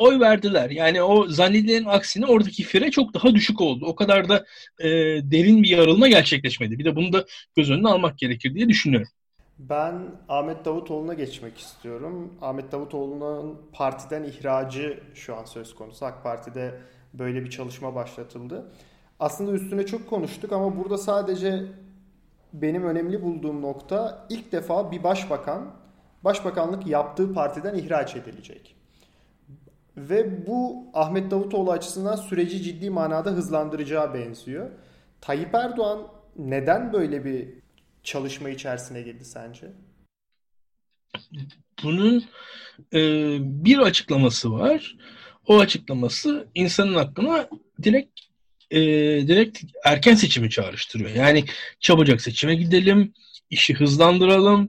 oy 0.00 0.20
verdiler. 0.20 0.70
Yani 0.70 1.02
o 1.02 1.28
zannedilenin 1.28 1.84
aksine 1.84 2.26
oradaki 2.26 2.62
fire 2.62 2.90
çok 2.90 3.14
daha 3.14 3.34
düşük 3.34 3.60
oldu. 3.60 3.86
O 3.86 3.94
kadar 3.94 4.28
da 4.28 4.44
e, 4.78 4.88
derin 5.30 5.62
bir 5.62 5.68
yarılma 5.68 6.08
gerçekleşmedi. 6.08 6.78
Bir 6.78 6.84
de 6.84 6.96
bunu 6.96 7.12
da 7.12 7.24
göz 7.56 7.70
önüne 7.70 7.88
almak 7.88 8.18
gerekir 8.18 8.54
diye 8.54 8.68
düşünüyorum. 8.68 9.08
Ben 9.58 9.94
Ahmet 10.28 10.64
Davutoğlu'na 10.64 11.14
geçmek 11.14 11.58
istiyorum. 11.58 12.34
Ahmet 12.40 12.72
Davutoğlu'nun 12.72 13.58
partiden 13.72 14.24
ihracı 14.24 15.00
şu 15.14 15.36
an 15.36 15.44
söz 15.44 15.74
konusu. 15.74 16.06
AK 16.06 16.22
Parti'de 16.22 16.80
böyle 17.14 17.44
bir 17.44 17.50
çalışma 17.50 17.94
başlatıldı. 17.94 18.72
Aslında 19.20 19.52
üstüne 19.52 19.86
çok 19.86 20.10
konuştuk 20.10 20.52
ama 20.52 20.76
burada 20.76 20.98
sadece 20.98 21.62
benim 22.52 22.84
önemli 22.84 23.22
bulduğum 23.22 23.62
nokta 23.62 24.26
ilk 24.30 24.52
defa 24.52 24.92
bir 24.92 25.02
başbakan 25.02 25.74
başbakanlık 26.24 26.86
yaptığı 26.86 27.34
partiden 27.34 27.74
ihraç 27.74 28.16
edilecek. 28.16 28.77
Ve 29.98 30.46
bu 30.46 30.90
Ahmet 30.94 31.30
Davutoğlu 31.30 31.72
açısından 31.72 32.16
süreci 32.16 32.62
ciddi 32.62 32.90
manada 32.90 33.30
hızlandıracağı 33.30 34.14
benziyor. 34.14 34.70
Tayyip 35.20 35.54
Erdoğan 35.54 36.08
neden 36.36 36.92
böyle 36.92 37.24
bir 37.24 37.48
çalışma 38.02 38.50
içerisine 38.50 39.02
girdi 39.02 39.24
sence? 39.24 39.66
Bunun 41.82 42.24
e, 42.94 43.00
bir 43.40 43.78
açıklaması 43.78 44.52
var. 44.52 44.96
O 45.46 45.58
açıklaması 45.58 46.48
insanın 46.54 46.94
aklına 46.94 47.48
direkt 47.82 48.20
e, 48.70 48.80
direkt 49.28 49.62
erken 49.84 50.14
seçimi 50.14 50.50
çağrıştırıyor. 50.50 51.10
Yani 51.10 51.44
çabucak 51.80 52.20
seçime 52.20 52.54
gidelim, 52.54 53.14
işi 53.50 53.74
hızlandıralım, 53.74 54.68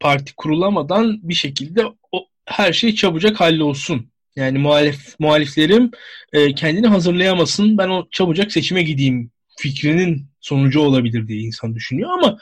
parti 0.00 0.34
kurulamadan 0.34 1.28
bir 1.28 1.34
şekilde 1.34 1.84
o, 2.12 2.26
her 2.44 2.72
şey 2.72 2.94
çabucak 2.94 3.40
hallolsun. 3.40 4.10
Yani 4.36 4.58
muhalif 4.58 5.14
muhaliflerim 5.18 5.90
e, 6.32 6.54
kendini 6.54 6.86
hazırlayamasın, 6.86 7.78
ben 7.78 7.88
o 7.88 8.06
çabucak 8.10 8.52
seçime 8.52 8.82
gideyim 8.82 9.30
fikrinin 9.58 10.26
sonucu 10.40 10.80
olabilir 10.80 11.28
diye 11.28 11.40
insan 11.40 11.74
düşünüyor 11.74 12.10
ama 12.10 12.38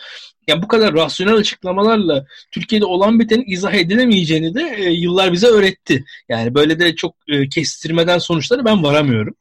yani 0.47 0.63
bu 0.63 0.69
kadar 0.69 0.95
rasyonel 0.95 1.35
açıklamalarla 1.35 2.27
Türkiye'de 2.51 2.85
olan 2.85 3.21
biteni 3.21 3.45
izah 3.47 3.75
edilemeyeceğini 3.75 4.55
de 4.55 4.75
e, 4.79 4.91
yıllar 4.91 5.33
bize 5.33 5.47
öğretti. 5.47 6.05
Yani 6.29 6.55
böyle 6.55 6.79
de 6.81 6.95
çok 6.95 7.15
e, 7.29 7.49
kestirmeden 7.49 8.19
sonuçları 8.19 8.65
ben 8.65 8.83
varamıyorum. 8.83 9.35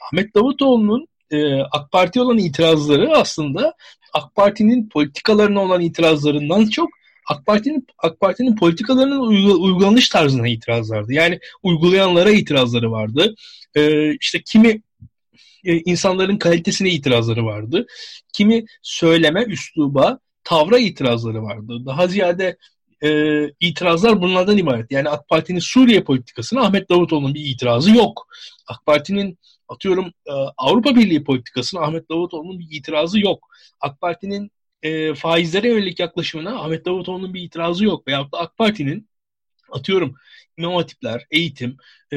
Ahmet 0.00 0.34
Davutoğlu'nun 0.34 1.06
e, 1.30 1.54
AK 1.54 1.92
Parti 1.92 2.20
olan 2.20 2.38
itirazları 2.38 3.16
aslında 3.16 3.74
AK 4.12 4.34
Parti'nin 4.34 4.88
politikalarına 4.88 5.60
olan 5.60 5.80
itirazlarından 5.80 6.66
çok 6.66 6.88
AK 7.26 7.46
Parti'nin 7.46 7.86
AK 7.98 8.20
Parti'nin 8.20 8.56
politikalarının 8.56 9.20
uygulanış 9.60 10.08
tarzına 10.08 10.48
itirazlardı. 10.48 11.12
Yani 11.12 11.38
uygulayanlara 11.62 12.30
itirazları 12.30 12.92
vardı. 12.92 13.34
E, 13.74 14.12
işte 14.14 14.42
kimi 14.42 14.82
e, 15.64 15.76
insanların 15.76 16.36
kalitesine 16.36 16.90
itirazları 16.90 17.44
vardı. 17.44 17.86
Kimi 18.32 18.64
söyleme, 18.82 19.42
üsluba, 19.42 20.18
tavra 20.44 20.78
itirazları 20.78 21.42
vardı. 21.42 21.86
Daha 21.86 22.06
ziyade 22.06 22.56
e, 23.04 23.10
itirazlar 23.60 24.20
bunlardan 24.20 24.58
ibaret. 24.58 24.90
Yani 24.90 25.08
AK 25.08 25.28
Parti'nin 25.28 25.58
Suriye 25.58 26.02
politikasına 26.02 26.60
Ahmet 26.60 26.90
Davutoğlu'nun 26.90 27.34
bir 27.34 27.44
itirazı 27.44 27.90
yok. 27.90 28.28
AK 28.66 28.86
Parti'nin 28.86 29.38
atıyorum 29.68 30.06
e, 30.26 30.32
Avrupa 30.56 30.96
Birliği 30.96 31.24
politikasına 31.24 31.80
Ahmet 31.80 32.10
Davutoğlu'nun 32.10 32.58
bir 32.58 32.66
itirazı 32.70 33.20
yok. 33.20 33.48
AK 33.80 34.00
Parti'nin 34.00 34.50
e, 34.82 35.14
faizlere 35.14 35.68
yönelik 35.68 36.00
yaklaşımına 36.00 36.60
Ahmet 36.60 36.86
Davutoğlu'nun 36.86 37.34
bir 37.34 37.42
itirazı 37.42 37.84
yok. 37.84 38.08
Veyahut 38.08 38.32
da 38.32 38.38
AK 38.38 38.56
Parti'nin 38.56 39.08
atıyorum 39.72 40.14
imam 40.58 40.84
eğitim 41.30 41.76
e, 42.12 42.16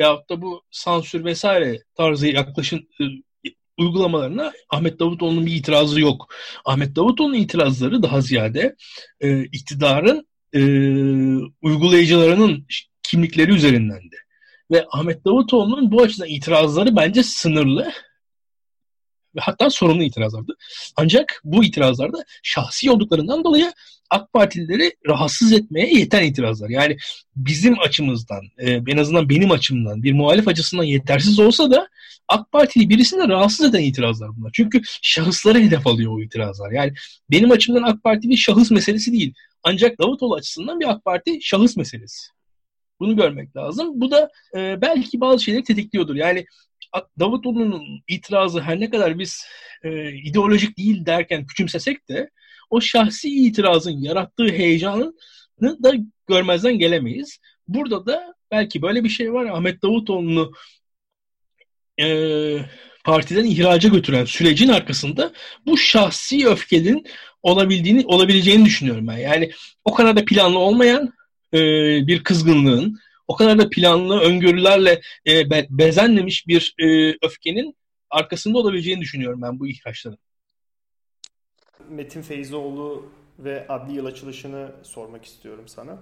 veyahut 0.00 0.30
da 0.30 0.42
bu 0.42 0.62
sansür 0.70 1.24
vesaire 1.24 1.82
tarzı 1.94 2.26
yaklaşım 2.26 2.86
e, 3.00 3.04
uygulamalarına 3.78 4.52
Ahmet 4.70 5.00
Davutoğlu'nun 5.00 5.46
bir 5.46 5.54
itirazı 5.54 6.00
yok. 6.00 6.34
Ahmet 6.64 6.96
Davutoğlu'nun 6.96 7.34
itirazları 7.34 8.02
daha 8.02 8.20
ziyade 8.20 8.76
e, 9.20 9.44
iktidarın 9.44 10.26
e, 10.52 10.60
uygulayıcılarının 11.62 12.66
kimlikleri 13.02 13.52
üzerindendi. 13.52 14.16
Ve 14.70 14.86
Ahmet 14.90 15.24
Davutoğlu'nun 15.24 15.92
bu 15.92 16.02
açıdan 16.02 16.28
itirazları 16.28 16.96
bence 16.96 17.22
sınırlı 17.22 17.92
ve 19.36 19.40
hatta 19.40 19.70
sorunlu 19.70 20.02
itirazlardı. 20.02 20.56
Ancak 20.96 21.40
bu 21.44 21.64
itirazlarda 21.64 22.24
şahsi 22.42 22.90
olduklarından 22.90 23.44
dolayı 23.44 23.72
AK 24.10 24.32
Partilileri 24.32 24.92
rahatsız 25.08 25.52
etmeye 25.52 25.98
yeten 25.98 26.22
itirazlar. 26.22 26.68
Yani 26.68 26.96
bizim 27.36 27.80
açımızdan, 27.80 28.42
e, 28.58 28.70
en 28.70 28.96
azından 28.96 29.28
benim 29.28 29.50
açımdan, 29.50 30.02
bir 30.02 30.12
muhalif 30.12 30.48
açısından 30.48 30.84
yetersiz 30.84 31.38
olsa 31.38 31.70
da 31.70 31.88
AK 32.28 32.52
Partili 32.52 32.88
birisini 32.88 33.28
rahatsız 33.28 33.66
eden 33.66 33.82
itirazlar 33.82 34.36
bunlar. 34.36 34.50
Çünkü 34.54 34.80
şahıslara 35.02 35.58
hedef 35.58 35.86
alıyor 35.86 36.12
o 36.12 36.22
itirazlar. 36.22 36.70
Yani 36.70 36.92
benim 37.30 37.50
açımdan 37.50 37.82
AK 37.82 38.02
Parti 38.04 38.28
bir 38.28 38.36
şahıs 38.36 38.70
meselesi 38.70 39.12
değil. 39.12 39.34
Ancak 39.62 40.00
Davutoğlu 40.00 40.34
açısından 40.34 40.80
bir 40.80 40.90
AK 40.90 41.04
Parti 41.04 41.38
şahıs 41.42 41.76
meselesi. 41.76 42.28
Bunu 43.00 43.16
görmek 43.16 43.56
lazım. 43.56 44.00
Bu 44.00 44.10
da 44.10 44.30
e, 44.56 44.80
belki 44.80 45.20
bazı 45.20 45.44
şeyleri 45.44 45.64
tetikliyordur. 45.64 46.14
Yani 46.14 46.46
Davutoğlu'nun 47.18 48.02
itirazı 48.08 48.60
her 48.60 48.80
ne 48.80 48.90
kadar 48.90 49.18
biz 49.18 49.46
e, 49.82 50.12
ideolojik 50.12 50.78
değil 50.78 51.06
derken 51.06 51.46
küçümsesek 51.46 52.08
de 52.08 52.30
o 52.70 52.80
şahsi 52.80 53.28
itirazın 53.28 54.02
yarattığı 54.02 54.48
heyecanı 54.48 55.14
da 55.62 55.92
görmezden 56.28 56.78
gelemeyiz. 56.78 57.38
Burada 57.68 58.06
da 58.06 58.34
belki 58.50 58.82
böyle 58.82 59.04
bir 59.04 59.08
şey 59.08 59.32
var. 59.32 59.46
Ahmet 59.46 59.82
Davutoğlu'nu 59.82 60.52
e, 62.00 62.58
partiden 63.04 63.44
ihraca 63.44 63.88
götüren 63.88 64.24
sürecin 64.24 64.68
arkasında 64.68 65.32
bu 65.66 65.78
şahsi 65.78 66.48
öfkenin 66.48 67.06
olabildiğini 67.42 68.06
olabileceğini 68.06 68.64
düşünüyorum 68.64 69.06
ben. 69.06 69.16
Yani 69.16 69.50
o 69.84 69.94
kadar 69.94 70.16
da 70.16 70.24
planlı 70.24 70.58
olmayan 70.58 71.12
e, 71.54 71.58
bir 72.06 72.24
kızgınlığın 72.24 72.98
o 73.28 73.36
kadar 73.36 73.58
da 73.58 73.70
planlı 73.70 74.20
öngörülerle 74.20 75.00
e, 75.26 75.50
be, 75.50 75.66
bezenmemiş 75.70 76.46
bir 76.46 76.74
e, 76.78 77.10
öfkenin 77.22 77.76
arkasında 78.10 78.58
olabileceğini 78.58 79.00
düşünüyorum 79.00 79.42
ben 79.42 79.60
bu 79.60 79.68
ihraçların. 79.68 80.18
Metin 81.88 82.22
Feyzoğlu 82.22 83.06
ve 83.38 83.66
adli 83.68 83.96
yıl 83.96 84.06
açılışını 84.06 84.72
sormak 84.82 85.24
istiyorum 85.24 85.68
sana. 85.68 85.98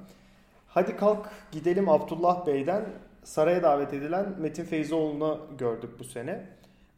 Hadi 0.68 0.96
kalk 0.96 1.30
gidelim 1.52 1.88
Abdullah 1.88 2.46
Bey'den 2.46 2.84
saraya 3.24 3.62
davet 3.62 3.94
edilen 3.94 4.34
Metin 4.38 4.64
Feyzoğlu'nu 4.64 5.40
gördük 5.58 5.90
bu 5.98 6.04
sene. 6.04 6.46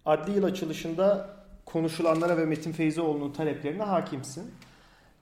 Adli 0.04 0.36
yıl 0.36 0.44
açılışında 0.44 1.36
konuşulanlara 1.64 2.36
ve 2.36 2.44
Metin 2.44 2.72
Feyzoğlu'nun 2.72 3.32
taleplerine 3.32 3.82
hakimsin. 3.82 4.54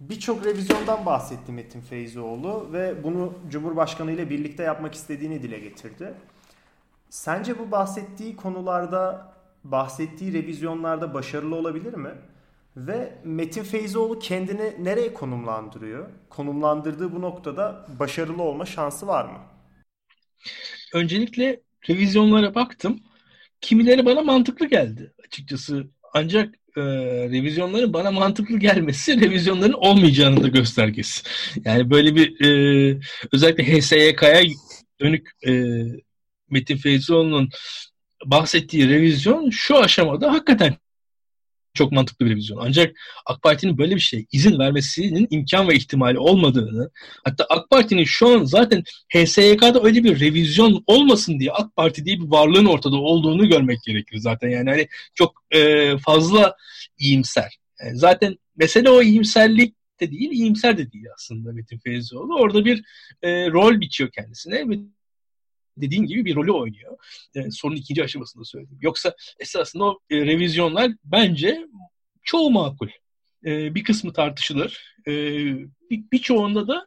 Birçok 0.09 0.47
revizyondan 0.47 1.07
bahsetti 1.07 1.53
Metin 1.53 1.81
Feyzoğlu 1.81 2.73
ve 2.73 3.05
bunu 3.05 3.35
Cumhurbaşkanı 3.51 4.13
ile 4.13 4.31
birlikte 4.31 4.63
yapmak 4.63 4.95
istediğini 4.95 5.43
dile 5.43 5.59
getirdi. 5.59 6.15
Sence 7.11 7.59
bu 7.59 7.71
bahsettiği 7.71 8.37
konularda, 8.37 9.33
bahsettiği 9.65 10.33
revizyonlarda 10.33 11.15
başarılı 11.15 11.55
olabilir 11.55 11.95
mi? 11.95 12.11
Ve 12.77 13.19
Metin 13.25 13.63
Feyzoğlu 13.63 14.19
kendini 14.19 14.85
nereye 14.85 15.15
konumlandırıyor? 15.15 16.09
Konumlandırdığı 16.29 17.13
bu 17.13 17.21
noktada 17.21 17.87
başarılı 17.99 18.43
olma 18.43 18.67
şansı 18.67 19.07
var 19.07 19.25
mı? 19.25 19.39
Öncelikle 20.95 21.61
revizyonlara 21.89 22.55
baktım. 22.55 23.01
Kimileri 23.61 24.07
bana 24.07 24.23
mantıklı 24.23 24.67
geldi 24.67 25.13
açıkçası. 25.27 25.87
Ancak 26.15 26.55
e, 26.77 26.83
revizyonların 27.29 27.93
bana 27.93 28.11
mantıklı 28.11 28.59
gelmesi 28.59 29.21
revizyonların 29.21 29.73
olmayacağını 29.73 30.43
da 30.43 30.49
göstergesi. 30.49 31.23
Yani 31.65 31.91
böyle 31.91 32.17
bir 32.17 32.45
e, 32.45 33.01
özellikle 33.33 33.65
HSYK'ya 33.65 34.43
dönük 35.01 35.31
e, 35.47 35.53
Metin 36.51 36.77
Feyzoğlu'nun 36.77 37.51
bahsettiği 38.27 38.89
revizyon 38.89 39.51
şu 39.51 39.79
aşamada 39.79 40.33
hakikaten 40.33 40.75
çok 41.75 41.93
mantıklı 41.93 42.27
bir 42.27 42.31
revizyon. 42.31 42.59
Ancak 42.63 42.97
AK 43.27 43.43
Parti'nin 43.43 43.79
böyle 43.79 43.95
bir 43.95 44.01
şey 44.01 44.27
izin 44.33 44.59
vermesinin 44.59 45.27
imkan 45.31 45.69
ve 45.69 45.75
ihtimali 45.75 46.19
olmadığını 46.19 46.91
hatta 47.25 47.45
AK 47.51 47.71
Parti'nin 47.71 48.05
şu 48.05 48.29
an 48.29 48.45
zaten 48.45 48.85
HSYK'da 49.15 49.83
öyle 49.83 50.05
bir 50.05 50.21
revizyon 50.21 50.85
olmasın 50.87 51.41
diye 51.41 51.53
AK 51.53 51.77
Parti 51.77 52.05
diye 52.05 52.21
bir 52.21 52.31
varlığın 52.31 52.67
ortada 52.67 52.97
olduğunu 52.97 53.49
görmek 53.49 53.83
gerekir 53.83 54.19
zaten. 54.19 54.49
Yani 54.49 54.71
hani 54.71 54.89
çok 55.15 55.45
e, 55.51 55.99
fazla 55.99 56.57
iyimser. 56.99 57.59
Yani 57.81 57.99
zaten 57.99 58.39
mesele 58.57 58.91
o 58.91 59.03
iyimserlik 59.03 59.75
de 60.01 60.11
değil, 60.11 60.31
iyimser 60.31 60.79
de 60.79 60.93
değil 60.93 61.07
aslında 61.15 61.53
Metin 61.53 61.79
Feyzoğlu. 61.79 62.35
Orada 62.35 62.65
bir 62.65 62.83
e, 63.23 63.51
rol 63.51 63.81
biçiyor 63.81 64.11
kendisine 64.11 64.69
ve 64.69 64.79
dediğin 65.77 66.07
gibi 66.07 66.25
bir 66.25 66.37
rolü 66.37 66.53
oynuyor. 66.53 66.97
E, 67.35 67.51
sorunun 67.51 67.77
ikinci 67.77 68.05
aşamasında 68.05 68.45
söyledim. 68.45 68.79
Yoksa 68.81 69.15
esasında 69.39 69.85
o 69.85 69.99
e, 70.11 70.17
revizyonlar 70.17 70.91
bence 71.05 71.67
çoğu 72.23 72.51
makul. 72.51 72.89
E, 73.45 73.75
bir 73.75 73.85
kısmı 73.85 74.13
tartışılır. 74.13 74.97
E, 75.07 75.13
bir, 75.91 76.05
birçoğunda 76.13 76.69
da 76.69 76.87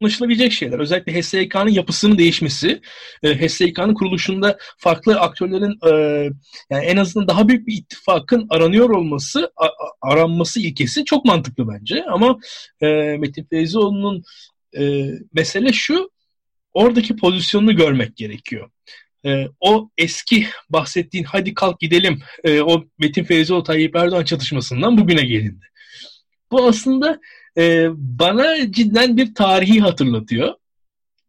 anlaşılabilecek 0.00 0.52
şeyler. 0.52 0.78
Özellikle 0.78 1.20
HSYK'nın 1.20 1.70
yapısının 1.70 2.18
değişmesi, 2.18 2.80
e, 3.22 3.46
HSYK'nın 3.46 3.94
kuruluşunda 3.94 4.58
farklı 4.78 5.20
aktörlerin 5.20 5.78
e, 5.86 5.90
yani 6.70 6.84
en 6.84 6.96
azından 6.96 7.28
daha 7.28 7.48
büyük 7.48 7.66
bir 7.66 7.76
ittifakın 7.76 8.46
aranıyor 8.50 8.90
olması, 8.90 9.52
a, 9.56 9.68
aranması 10.02 10.60
ilkesi 10.60 11.04
çok 11.04 11.24
mantıklı 11.24 11.68
bence. 11.68 12.04
Ama 12.04 12.38
e, 12.80 12.86
Metin 13.18 13.44
Feyzioğlu'nun 13.44 14.22
e, 14.78 15.10
mesele 15.32 15.72
şu, 15.72 16.10
oradaki 16.78 17.16
pozisyonunu 17.16 17.76
görmek 17.76 18.16
gerekiyor. 18.16 18.70
E, 19.26 19.46
o 19.60 19.90
eski 19.98 20.46
bahsettiğin 20.70 21.24
hadi 21.24 21.54
kalk 21.54 21.80
gidelim 21.80 22.22
e, 22.44 22.60
o 22.60 22.84
Metin 22.98 23.24
Feyzoğlu 23.24 23.62
Tayyip 23.62 23.96
Erdoğan 23.96 24.24
çatışmasından 24.24 24.98
bugüne 24.98 25.22
gelindi. 25.22 25.64
Bu 26.50 26.66
aslında 26.66 27.20
e, 27.58 27.88
bana 27.94 28.72
cidden 28.72 29.16
bir 29.16 29.34
tarihi 29.34 29.80
hatırlatıyor. 29.80 30.54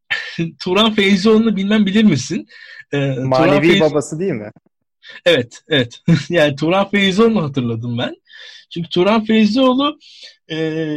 Turan 0.59 0.93
Feyzoğlu'nu 0.93 1.55
bilmem 1.55 1.85
bilir 1.85 2.03
misin? 2.03 2.47
E, 2.93 2.97
Manevi 3.07 3.67
Feyz... 3.67 3.81
babası 3.81 4.19
değil 4.19 4.31
mi? 4.31 4.51
Evet, 5.25 5.61
evet. 5.69 6.01
yani 6.29 6.55
Turan 6.55 6.89
Feyzoğlu'nu 6.89 7.43
hatırladım 7.43 7.97
ben. 7.97 8.15
Çünkü 8.69 8.89
Turan 8.89 9.25
Feyzoğlu 9.25 9.99
e, 10.51 10.87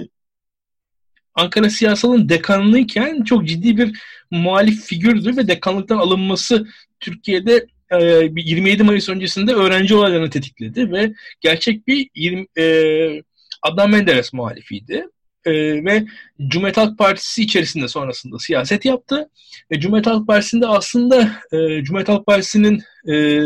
Ankara 1.35 1.71
siyasalın 1.71 2.29
dekanlıyken 2.29 3.23
çok 3.23 3.49
ciddi 3.49 3.77
bir 3.77 3.99
muhalif 4.31 4.85
figürdü 4.85 5.37
ve 5.37 5.49
dekanlıktan 5.49 5.99
alınması 5.99 6.66
Türkiye'de 7.01 7.66
27 8.01 8.83
e, 8.83 8.85
Mayıs 8.85 9.09
öncesinde 9.09 9.53
öğrenci 9.53 9.95
olaylarını 9.95 10.31
tetikledi 10.31 10.92
ve 10.92 11.12
gerçek 11.40 11.87
bir 11.87 12.09
20, 12.14 12.47
e, 12.59 13.23
Adnan 13.62 13.90
Menderes 13.90 14.33
muhalifiydi. 14.33 15.07
E, 15.45 15.53
ve 15.85 16.05
Cumhuriyet 16.47 16.77
Halk 16.77 16.99
Partisi 16.99 17.42
içerisinde 17.42 17.88
sonrasında 17.88 18.38
siyaset 18.38 18.85
yaptı. 18.85 19.29
Ve 19.71 19.81
Cumhuriyet 19.81 20.07
Halk 20.07 20.27
Partisi'nde 20.27 20.66
aslında 20.66 21.23
e, 21.53 21.85
Cumhuriyet 21.85 22.09
Halk 22.09 22.27
Partisi'nin 22.27 22.83
e, 23.09 23.40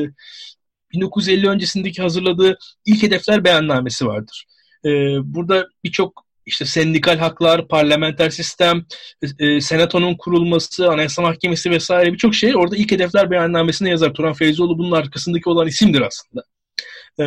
1950 0.93 1.49
öncesindeki 1.49 2.03
hazırladığı 2.03 2.59
ilk 2.87 3.03
hedefler 3.03 3.45
beyannamesi 3.45 4.07
vardır. 4.07 4.47
E, 4.85 4.91
burada 5.35 5.69
birçok 5.85 6.26
işte 6.47 6.65
sendikal 6.65 7.19
haklar, 7.19 7.69
parlamenter 7.69 8.31
sistem, 8.31 8.85
e, 9.39 9.61
senatonun 9.61 10.15
kurulması, 10.15 10.91
anayasa 10.91 11.23
mahkemesi 11.23 11.71
vesaire 11.71 12.13
birçok 12.13 12.35
şey 12.35 12.57
orada 12.57 12.77
ilk 12.77 12.93
hedefler 12.93 13.31
beyannamesine 13.31 13.91
yazar. 13.91 14.13
Turan 14.15 14.33
Feyzoğlu 14.33 14.79
bunun 14.79 14.93
arkasındaki 14.93 15.49
olan 15.49 15.67
isimdir 15.67 16.01
aslında. 16.01 16.45
E, 17.21 17.25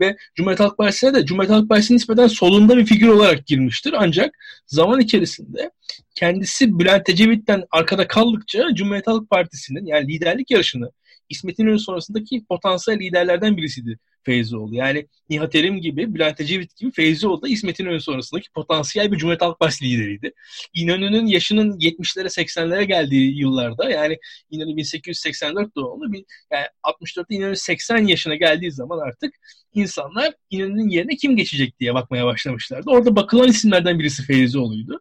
ve 0.00 0.16
Cumhuriyet 0.34 0.60
Halk 0.60 0.78
Partisi'ne 0.78 1.14
de 1.14 1.24
Cumhuriyet 1.26 1.52
Halk 1.52 1.68
Partisi'nin 1.68 1.96
nispeten 1.96 2.26
solunda 2.26 2.76
bir 2.76 2.86
figür 2.86 3.08
olarak 3.08 3.46
girmiştir. 3.46 3.94
Ancak 3.96 4.34
zaman 4.66 5.00
içerisinde 5.00 5.70
kendisi 6.14 6.78
Bülent 6.78 7.08
Ecevit'ten 7.08 7.64
arkada 7.70 8.06
kaldıkça 8.06 8.74
Cumhuriyet 8.74 9.06
Halk 9.06 9.30
Partisi'nin 9.30 9.86
yani 9.86 10.08
liderlik 10.12 10.50
yarışını 10.50 10.90
İsmet 11.30 11.58
İnönü 11.58 11.78
sonrasındaki 11.78 12.44
potansiyel 12.44 13.00
liderlerden 13.00 13.56
birisiydi 13.56 13.98
Feyzoğlu. 14.22 14.74
Yani 14.74 15.06
Nihat 15.28 15.54
Erim 15.54 15.80
gibi, 15.80 16.14
Bülent 16.14 16.40
Ecevit 16.40 16.76
gibi 16.76 16.90
Feyzoğlu 16.90 17.42
da 17.42 17.48
İsmet 17.48 17.80
İnönü 17.80 18.00
sonrasındaki 18.00 18.50
potansiyel 18.50 19.12
bir 19.12 19.16
Cumhuriyet 19.16 19.42
Halk 19.42 19.60
Partisi 19.60 19.84
lideriydi. 19.84 20.32
İnönü'nün 20.74 21.26
yaşının 21.26 21.78
70'lere 21.78 22.26
80'lere 22.26 22.82
geldiği 22.82 23.38
yıllarda 23.38 23.90
yani 23.90 24.18
İnönü 24.50 24.76
1884 24.76 25.76
doğumlu 25.76 26.12
bir, 26.12 26.24
yani 26.52 26.66
64'te 26.82 27.34
İnönü 27.34 27.56
80 27.56 28.06
yaşına 28.06 28.34
geldiği 28.34 28.72
zaman 28.72 28.98
artık 28.98 29.34
insanlar 29.74 30.34
İnönü'nün 30.50 30.88
yerine 30.88 31.16
kim 31.16 31.36
geçecek 31.36 31.80
diye 31.80 31.94
bakmaya 31.94 32.26
başlamışlardı. 32.26 32.90
Orada 32.90 33.16
bakılan 33.16 33.48
isimlerden 33.48 33.98
birisi 33.98 34.22
Feyzoğlu'ydu. 34.22 35.00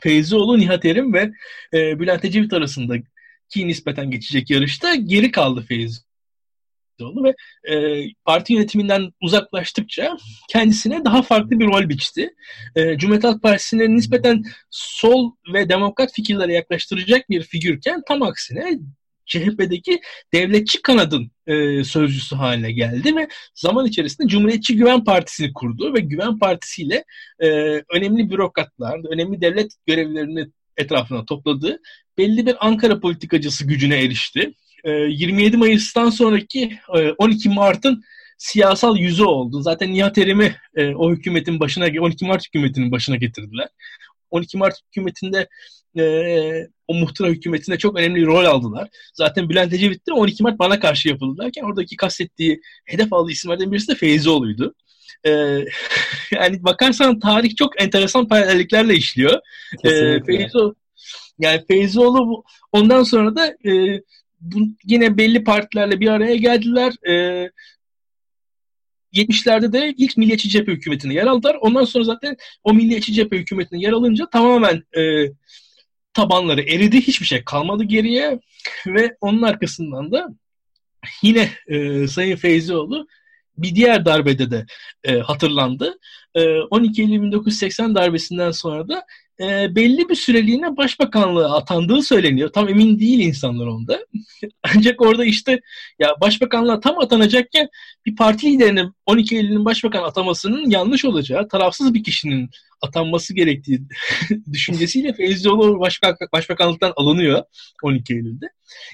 Feyzoğlu, 0.00 0.58
Nihat 0.58 0.84
Erim 0.84 1.14
ve 1.14 1.30
e, 1.74 2.00
Bülent 2.00 2.24
Ecevit 2.24 2.52
arasında 2.52 2.96
ki 3.48 3.68
nispeten 3.68 4.10
geçecek 4.10 4.50
yarışta 4.50 4.94
geri 4.94 5.30
kaldı 5.30 5.64
Feyzoğlu 5.68 7.24
ve 7.24 7.34
e, 7.72 8.04
parti 8.24 8.52
yönetiminden 8.52 9.12
uzaklaştıkça 9.20 10.16
kendisine 10.50 11.04
daha 11.04 11.22
farklı 11.22 11.60
bir 11.60 11.66
rol 11.66 11.88
biçti. 11.88 12.34
E, 12.76 12.98
Cumhuriyet 12.98 13.24
Halk 13.24 13.42
Partisi'ne 13.42 13.94
nispeten 13.94 14.42
sol 14.70 15.32
ve 15.52 15.68
demokrat 15.68 16.12
fikirlere 16.12 16.54
yaklaştıracak 16.54 17.30
bir 17.30 17.42
figürken 17.42 18.02
tam 18.08 18.22
aksine 18.22 18.78
CHP'deki 19.28 20.00
devletçi 20.34 20.82
kanadın 20.82 21.30
e, 21.46 21.84
sözcüsü 21.84 22.36
haline 22.36 22.72
geldi 22.72 23.16
ve 23.16 23.28
zaman 23.54 23.86
içerisinde 23.86 24.28
Cumhuriyetçi 24.28 24.76
Güven 24.76 25.04
Partisi'ni 25.04 25.52
kurdu 25.52 25.94
ve 25.94 26.00
Güven 26.00 26.38
Partisi 26.38 26.82
ile 26.82 27.04
e, 27.40 27.48
önemli 27.94 28.30
bürokratlar, 28.30 29.12
önemli 29.12 29.40
devlet 29.40 29.72
görevlilerini 29.86 30.46
etrafına 30.76 31.24
topladı. 31.24 31.80
Belli 32.18 32.46
bir 32.46 32.66
Ankara 32.66 33.00
politikacısı 33.00 33.66
gücüne 33.66 34.02
erişti. 34.02 34.54
27 34.84 35.56
ee, 35.56 35.58
Mayıs'tan 35.58 36.10
sonraki 36.10 36.78
12 37.18 37.48
e, 37.48 37.52
Mart'ın 37.52 38.02
siyasal 38.38 38.96
yüzü 38.96 39.24
oldu. 39.24 39.62
Zaten 39.62 39.92
Nihat 39.92 40.18
Erim'i 40.18 40.56
e, 40.76 40.94
o 40.94 41.10
hükümetin 41.10 41.60
başına 41.60 42.00
12 42.00 42.24
Mart 42.24 42.46
hükümetinin 42.46 42.92
başına 42.92 43.16
getirdiler. 43.16 43.68
12 44.30 44.58
Mart 44.58 44.74
hükümetinde 44.86 45.48
e, 45.98 46.04
o 46.88 46.94
muhtıra 46.94 47.28
hükümetinde 47.28 47.78
çok 47.78 47.98
önemli 47.98 48.26
rol 48.26 48.44
aldılar. 48.44 48.88
Zaten 49.14 49.48
Bülent 49.48 49.72
Ecevit 49.72 50.06
de 50.06 50.12
12 50.12 50.42
Mart 50.42 50.58
bana 50.58 50.80
karşı 50.80 51.08
yapıldı 51.08 51.42
derken 51.42 51.62
oradaki 51.62 51.96
kastettiği 51.96 52.60
hedef 52.84 53.12
aldığı 53.12 53.30
isimlerden 53.32 53.72
birisi 53.72 53.88
de 53.88 53.94
Feyzioğlu'ydu. 53.94 54.74
Ee, 55.26 55.30
yani 56.32 56.64
bakarsan 56.64 57.20
tarih 57.20 57.56
çok 57.56 57.82
enteresan 57.82 58.28
paralelliklerle 58.28 58.94
işliyor. 58.94 59.40
Ee, 59.84 60.22
Feyzo, 60.24 60.74
yani 61.38 61.64
Feyzoğlu 61.68 62.44
ondan 62.72 63.02
sonra 63.02 63.36
da 63.36 63.46
e, 63.70 64.02
bu, 64.40 64.58
yine 64.84 65.16
belli 65.16 65.44
partilerle 65.44 66.00
bir 66.00 66.08
araya 66.08 66.36
geldiler. 66.36 66.92
E, 67.02 67.12
ee, 67.12 67.50
70'lerde 69.14 69.72
de 69.72 69.94
ilk 69.96 70.16
Milliyetçi 70.16 70.48
Cephe 70.48 70.72
hükümetine 70.72 71.14
yer 71.14 71.26
aldılar. 71.26 71.56
Ondan 71.60 71.84
sonra 71.84 72.04
zaten 72.04 72.36
o 72.64 72.74
Milliyetçi 72.74 73.12
Cephe 73.12 73.36
hükümetine 73.36 73.80
yer 73.80 73.92
alınca 73.92 74.30
tamamen 74.30 74.82
e, 74.96 75.32
tabanları 76.12 76.60
eridi. 76.60 77.00
Hiçbir 77.00 77.26
şey 77.26 77.44
kalmadı 77.44 77.84
geriye 77.84 78.40
ve 78.86 79.16
onun 79.20 79.42
arkasından 79.42 80.12
da 80.12 80.28
yine 81.22 81.50
e, 81.66 82.06
Sayın 82.06 82.36
Feyzioğlu 82.36 83.06
bir 83.58 83.74
diğer 83.74 84.04
darbede 84.04 84.50
de 84.50 84.66
e, 85.04 85.18
hatırlandı. 85.18 85.98
E, 86.34 86.60
12 86.60 87.02
Eylül 87.02 87.22
1980 87.22 87.94
darbesinden 87.94 88.50
sonra 88.50 88.88
da 88.88 89.04
e, 89.40 89.74
belli 89.74 90.08
bir 90.08 90.14
süreliğine 90.14 90.76
başbakanlığa 90.76 91.56
atandığı 91.56 92.02
söyleniyor. 92.02 92.52
Tam 92.52 92.68
emin 92.68 92.98
değil 92.98 93.18
insanlar 93.18 93.66
onda. 93.66 93.98
Ancak 94.76 95.02
orada 95.02 95.24
işte 95.24 95.60
ya 95.98 96.14
başbakanlığa 96.20 96.80
tam 96.80 96.98
atanacakken 96.98 97.68
bir 98.06 98.16
parti 98.16 98.46
liderinin 98.46 98.92
12 99.06 99.36
Eylül'ün 99.36 99.64
başbakan 99.64 100.02
atamasının 100.02 100.70
yanlış 100.70 101.04
olacağı, 101.04 101.48
tarafsız 101.48 101.94
bir 101.94 102.04
kişinin 102.04 102.50
atanması 102.80 103.34
gerektiği 103.34 103.80
düşüncesiyle 104.52 105.12
Feyzioğlu 105.12 105.80
başbakan, 105.80 106.28
başbakanlıktan 106.32 106.92
alınıyor 106.96 107.42
12 107.82 108.14
Eylül'de. 108.14 108.46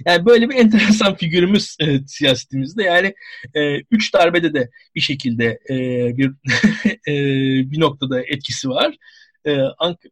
Yani 0.07 0.27
böyle 0.27 0.49
bir 0.49 0.55
enteresan 0.55 1.15
figürümüz 1.15 1.77
e, 1.81 2.07
siyasetimizde. 2.07 2.83
Yani 2.83 3.15
e, 3.55 3.79
üç 3.91 4.15
darbede 4.15 4.55
de 4.55 4.71
bir 4.95 5.01
şekilde 5.01 5.59
e, 5.71 5.77
bir 6.17 6.27
e, 7.09 7.15
bir 7.71 7.81
noktada 7.81 8.23
etkisi 8.23 8.69
var 8.69 8.97
e, 9.47 9.59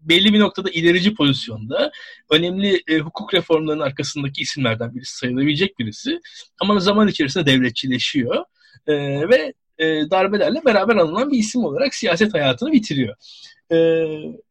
belli 0.01 0.33
bir 0.33 0.40
noktada 0.40 0.71
ilerici 0.71 1.14
pozisyonda 1.14 1.90
önemli 2.31 2.83
e, 2.88 2.99
hukuk 2.99 3.35
reformlarının 3.35 3.83
arkasındaki 3.83 4.42
isimlerden 4.42 4.95
birisi 4.95 5.16
sayılabilecek 5.16 5.79
birisi 5.79 6.21
ama 6.61 6.81
zaman 6.81 7.09
içerisinde 7.09 7.47
devletçileşiyor 7.47 8.45
e, 8.87 8.95
ve 9.29 9.55
e, 9.79 10.11
darbelerle 10.11 10.64
beraber 10.64 10.97
alınan 10.97 11.31
bir 11.31 11.38
isim 11.38 11.64
olarak 11.64 11.95
siyaset 11.95 12.35
hayatını 12.35 12.73
bitiriyor. 12.73 13.16
E, 13.73 13.77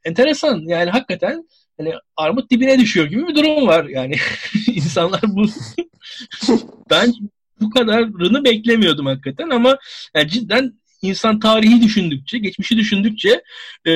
enteresan 0.03 0.61
yani 0.67 0.89
hakikaten 0.89 1.47
hani 1.77 1.93
armut 2.17 2.51
dibine 2.51 2.79
düşüyor 2.79 3.05
gibi 3.05 3.27
bir 3.27 3.35
durum 3.35 3.67
var 3.67 3.85
yani 3.85 4.15
insanlar 4.67 5.21
bu 5.23 5.45
ben 6.89 7.13
bu 7.61 7.69
kadarını 7.69 8.43
beklemiyordum 8.43 9.05
hakikaten 9.05 9.49
ama 9.49 9.77
yani 10.15 10.29
cidden 10.29 10.80
insan 11.01 11.39
tarihi 11.39 11.81
düşündükçe, 11.81 12.37
geçmişi 12.37 12.77
düşündükçe 12.77 13.43
e, 13.87 13.91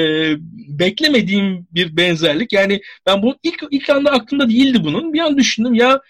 beklemediğim 0.79 1.67
bir 1.71 1.97
benzerlik. 1.97 2.53
Yani 2.53 2.81
ben 3.05 3.23
bu 3.23 3.35
ilk 3.43 3.63
ilk 3.71 3.89
anda 3.89 4.11
aklımda 4.11 4.49
değildi 4.49 4.83
bunun. 4.83 5.13
Bir 5.13 5.19
an 5.19 5.37
düşündüm 5.37 5.73
ya 5.73 6.01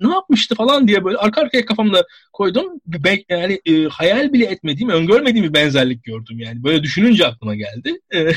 ne 0.00 0.12
yapmıştı 0.12 0.54
falan 0.54 0.88
diye 0.88 1.04
böyle 1.04 1.16
arka 1.16 1.40
arkaya 1.40 1.66
kafamda 1.66 2.06
koydum. 2.32 2.80
Ben, 2.86 3.18
yani 3.28 3.60
e, 3.66 3.84
hayal 3.84 4.32
bile 4.32 4.44
etmediğim, 4.44 4.90
öngörmediğim 4.90 5.48
bir 5.48 5.54
benzerlik 5.54 6.04
gördüm 6.04 6.38
yani. 6.40 6.64
Böyle 6.64 6.82
düşününce 6.82 7.26
aklıma 7.26 7.54
geldi. 7.54 8.00
E, 8.14 8.28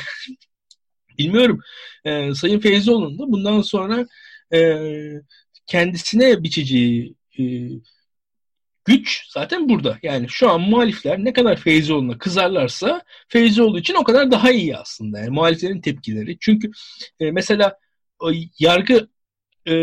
bilmiyorum. 1.17 1.59
E, 2.05 2.33
Sayın 2.33 2.59
Feyzoğlu'nun 2.59 3.19
da 3.19 3.31
bundan 3.31 3.61
sonra 3.61 4.05
e, 4.53 4.79
kendisine 5.67 6.43
biçeceği 6.43 7.15
e, 7.39 7.43
güç 8.86 9.26
zaten 9.30 9.69
burada. 9.69 10.00
Yani 10.04 10.30
şu 10.30 10.50
an 10.50 10.62
muhalifler 10.62 11.24
ne 11.24 11.34
kadar 11.34 11.56
Feyzioğlu'na 11.56 12.17
kızarlarsa 12.17 13.02
Feyzioğlu 13.28 13.80
için 13.80 13.95
o 13.95 14.04
kadar 14.04 14.32
daha 14.32 14.52
iyi 14.52 14.78
aslında. 14.78 15.19
Yani 15.19 15.30
muhaliflerin 15.30 15.82
tepkileri. 15.82 16.38
Çünkü 16.39 16.71
e, 17.19 17.32
mesela 17.32 17.78
yargı 18.60 19.08
e, 19.67 19.74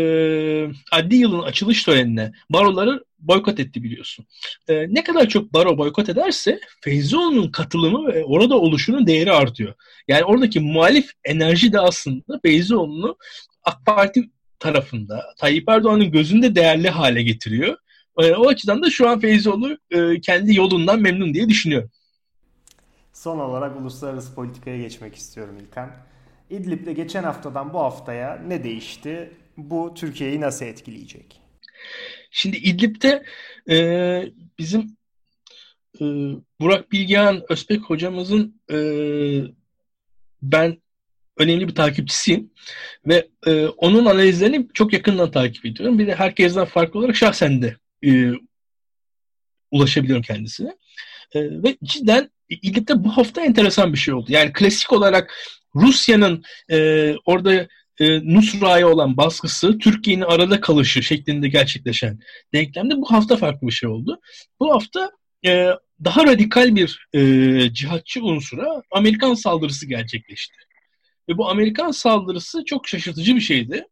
adli 0.91 1.15
yılın 1.15 1.41
açılış 1.41 1.83
törenine 1.83 2.31
baroları 2.49 3.03
boykot 3.19 3.59
etti 3.59 3.83
biliyorsun. 3.83 4.25
E, 4.67 4.93
ne 4.93 5.03
kadar 5.03 5.29
çok 5.29 5.53
baro 5.53 5.77
boykot 5.77 6.09
ederse 6.09 6.59
Feyzioğlu'nun 6.81 7.51
katılımı 7.51 8.13
ve 8.13 8.23
orada 8.23 8.59
oluşunun 8.59 9.07
değeri 9.07 9.31
artıyor. 9.31 9.73
Yani 10.07 10.23
oradaki 10.23 10.59
muhalif 10.59 11.11
enerji 11.23 11.73
de 11.73 11.79
aslında 11.79 12.39
Feyzioğlu'nu 12.45 13.17
AK 13.63 13.85
Parti 13.85 14.29
tarafında 14.59 15.23
Tayyip 15.37 15.69
Erdoğan'ın 15.69 16.11
gözünde 16.11 16.55
değerli 16.55 16.89
hale 16.89 17.23
getiriyor. 17.23 17.77
E, 18.19 18.35
o 18.35 18.47
açıdan 18.47 18.83
da 18.83 18.89
şu 18.89 19.09
an 19.09 19.19
Feyzoğlu 19.19 19.77
e, 19.91 20.21
kendi 20.21 20.55
yolundan 20.55 21.01
memnun 21.01 21.33
diye 21.33 21.49
düşünüyorum. 21.49 21.91
Son 23.13 23.39
olarak 23.39 23.81
uluslararası 23.81 24.35
politikaya 24.35 24.77
geçmek 24.77 25.15
istiyorum 25.15 25.57
İlkan. 25.61 25.91
İdlib'de 26.49 26.93
geçen 26.93 27.23
haftadan 27.23 27.73
bu 27.73 27.79
haftaya 27.79 28.35
ne 28.47 28.63
değişti? 28.63 29.31
Bu 29.57 29.93
Türkiye'yi 29.95 30.41
nasıl 30.41 30.65
etkileyecek? 30.65 31.41
Şimdi 32.31 32.57
İdlib'de 32.57 33.23
e, 33.69 33.77
bizim 34.59 34.97
e, 36.01 36.03
Burak 36.59 36.91
Bilgehan 36.91 37.43
Özbek 37.49 37.81
hocamızın 37.81 38.61
e, 38.71 38.77
ben 40.41 40.77
önemli 41.37 41.67
bir 41.67 41.75
takipçisiyim 41.75 42.51
ve 43.07 43.27
e, 43.47 43.65
onun 43.67 44.05
analizlerini 44.05 44.67
çok 44.73 44.93
yakından 44.93 45.31
takip 45.31 45.65
ediyorum. 45.65 45.99
Bir 45.99 46.07
de 46.07 46.15
herkesten 46.15 46.65
farklı 46.65 46.99
olarak 46.99 47.15
şahsen 47.15 47.61
de 47.61 47.77
e, 48.05 48.31
ulaşabiliyorum 49.71 50.23
kendisine. 50.23 50.77
E, 51.33 51.41
ve 51.63 51.77
cidden 51.83 52.29
İdlib'de 52.49 53.03
bu 53.03 53.17
hafta 53.17 53.41
enteresan 53.41 53.93
bir 53.93 53.97
şey 53.97 54.13
oldu. 54.13 54.25
Yani 54.29 54.53
klasik 54.53 54.93
olarak 54.93 55.33
Rusya'nın 55.75 56.43
e, 56.71 57.09
orada 57.25 57.67
e, 57.99 58.33
Nusra'ya 58.35 58.87
olan 58.87 59.17
baskısı, 59.17 59.77
Türkiye'nin 59.77 60.21
arada 60.21 60.61
kalışı 60.61 61.03
şeklinde 61.03 61.47
gerçekleşen 61.47 62.19
denklemde 62.53 62.97
bu 62.97 63.11
hafta 63.11 63.35
farklı 63.35 63.67
bir 63.67 63.71
şey 63.71 63.89
oldu. 63.89 64.19
Bu 64.59 64.73
hafta 64.73 65.11
e, 65.45 65.69
daha 66.03 66.25
radikal 66.25 66.75
bir 66.75 67.07
e, 67.13 67.19
cihatçı 67.73 68.23
unsura 68.23 68.81
Amerikan 68.91 69.33
saldırısı 69.33 69.87
gerçekleşti. 69.87 70.55
Ve 71.29 71.37
bu 71.37 71.49
Amerikan 71.49 71.91
saldırısı 71.91 72.65
çok 72.65 72.87
şaşırtıcı 72.87 73.35
bir 73.35 73.41
şeydi. 73.41 73.87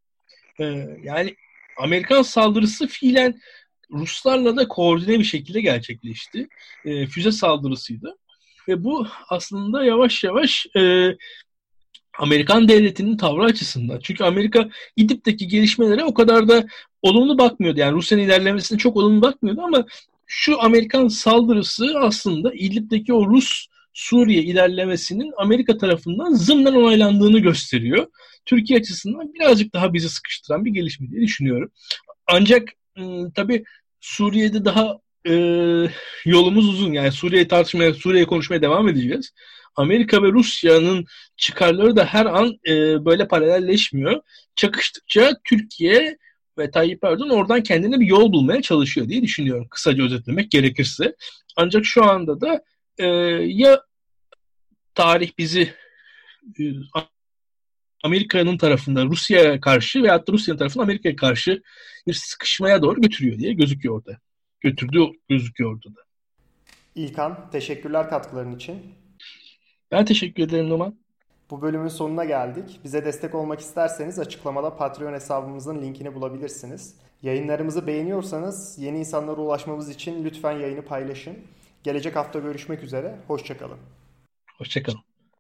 E, 0.60 0.64
yani 1.04 1.36
Amerikan 1.78 2.22
saldırısı 2.22 2.88
fiilen 2.88 3.42
Ruslarla 3.92 4.58
da 4.58 4.68
koordine 4.68 5.20
bir 5.20 5.24
şekilde 5.24 5.62
gerçekleşti. 5.62 6.48
E, 6.86 7.06
füze 7.06 7.32
saldırısıydı. 7.32 8.18
Ve 8.68 8.84
bu 8.84 9.08
aslında 9.30 9.84
yavaş 9.84 10.24
yavaş 10.24 10.68
e, 10.78 11.12
Amerikan 12.20 12.68
devletinin 12.68 13.18
tavrı 13.18 13.44
açısından. 13.44 14.00
Çünkü 14.04 14.24
Amerika 14.24 14.70
İdlib'deki 14.96 15.48
gelişmelere 15.48 16.04
o 16.04 16.14
kadar 16.14 16.48
da 16.48 16.66
olumlu 17.02 17.38
bakmıyordu. 17.38 17.80
Yani 17.80 17.94
Rusya'nın 17.94 18.24
ilerlemesine 18.24 18.78
çok 18.78 18.98
olumlu 18.98 19.22
bakmıyordu 19.22 19.62
ama 19.62 19.86
şu 20.28 20.62
Amerikan 20.62 21.08
saldırısı 21.08 21.94
aslında 22.00 22.54
İdlib'deki 22.54 23.14
o 23.14 23.28
Rus 23.30 23.68
Suriye 23.94 24.44
ilerlemesinin 24.44 25.34
Amerika 25.38 25.78
tarafından 25.78 26.34
zımnen 26.34 26.74
onaylandığını 26.74 27.40
gösteriyor. 27.40 28.08
Türkiye 28.46 28.80
açısından 28.80 29.34
birazcık 29.34 29.74
daha 29.74 29.94
bizi 29.94 30.10
sıkıştıran 30.10 30.66
bir 30.66 30.72
gelişme 30.72 31.10
diye 31.10 31.22
düşünüyorum. 31.22 31.72
Ancak 32.28 32.70
ıı, 33.00 33.32
tabii 33.36 33.64
Suriye'de 34.02 34.66
daha 34.66 35.00
e, 35.28 35.34
yolumuz 36.26 36.70
uzun. 36.70 36.94
Yani 36.94 37.12
Suriye 37.12 37.48
tartışmaya, 37.48 37.94
Suriye 37.94 38.26
konuşmaya 38.26 38.62
devam 38.62 38.90
edeceğiz. 38.90 39.32
Amerika 39.76 40.24
ve 40.24 40.32
Rusya'nın 40.32 41.06
çıkarları 41.38 41.96
da 41.96 42.06
her 42.06 42.26
an 42.26 42.60
e, 42.68 43.06
böyle 43.06 43.28
paralelleşmiyor. 43.28 44.22
Çakıştıkça 44.56 45.34
Türkiye 45.44 46.18
ve 46.58 46.72
Tayyip 46.72 47.04
Erdoğan 47.04 47.30
oradan 47.30 47.64
kendine 47.64 48.00
bir 48.00 48.06
yol 48.06 48.34
bulmaya 48.34 48.62
çalışıyor 48.62 49.08
diye 49.08 49.22
düşünüyorum. 49.22 49.68
Kısaca 49.70 50.04
özetlemek 50.04 50.52
gerekirse. 50.52 51.16
Ancak 51.56 51.86
şu 51.86 52.04
anda 52.04 52.42
da 52.42 52.62
e, 52.98 53.06
ya 53.46 53.82
tarih 54.96 55.32
bizi 55.38 55.74
e, 56.60 56.64
Amerika'nın 58.04 58.58
tarafında 58.58 59.06
Rusya'ya 59.06 59.60
karşı 59.62 60.04
veyahut 60.04 60.28
da 60.28 60.34
Rusya'nın 60.34 60.60
tarafında 60.60 60.84
Amerika'ya 60.84 61.16
karşı 61.16 61.62
bir 62.08 62.14
sıkışmaya 62.14 62.82
doğru 62.82 63.02
götürüyor 63.02 63.38
diye 63.38 63.54
gözüküyor 63.54 63.96
orada. 63.96 64.18
Götürdüğü 64.62 65.06
gözüküyor 65.30 65.74
orada 65.74 65.96
da. 65.96 66.02
İlkan 66.96 67.50
teşekkürler 67.52 68.10
katkıların 68.10 68.56
için. 68.56 68.82
Ben 69.92 70.06
teşekkür 70.06 70.44
ederim 70.44 70.70
Numan. 70.70 70.96
Bu 71.52 71.62
bölümün 71.62 71.88
sonuna 71.88 72.26
geldik. 72.26 72.80
Bize 72.84 73.06
destek 73.06 73.36
olmak 73.36 73.60
isterseniz 73.60 74.20
açıklamada 74.20 74.78
Patreon 74.78 75.14
hesabımızın 75.14 75.82
linkini 75.82 76.16
bulabilirsiniz. 76.16 76.96
Yayınlarımızı 77.22 77.88
beğeniyorsanız 77.88 78.78
yeni 78.80 79.00
insanlara 79.00 79.42
ulaşmamız 79.42 79.90
için 79.90 80.26
lütfen 80.26 80.52
yayını 80.52 80.82
paylaşın. 80.82 81.38
Gelecek 81.84 82.16
hafta 82.16 82.40
görüşmek 82.40 82.84
üzere. 82.84 83.20
Hoşçakalın. 83.28 83.78
Hoşçakalın. 84.58 85.11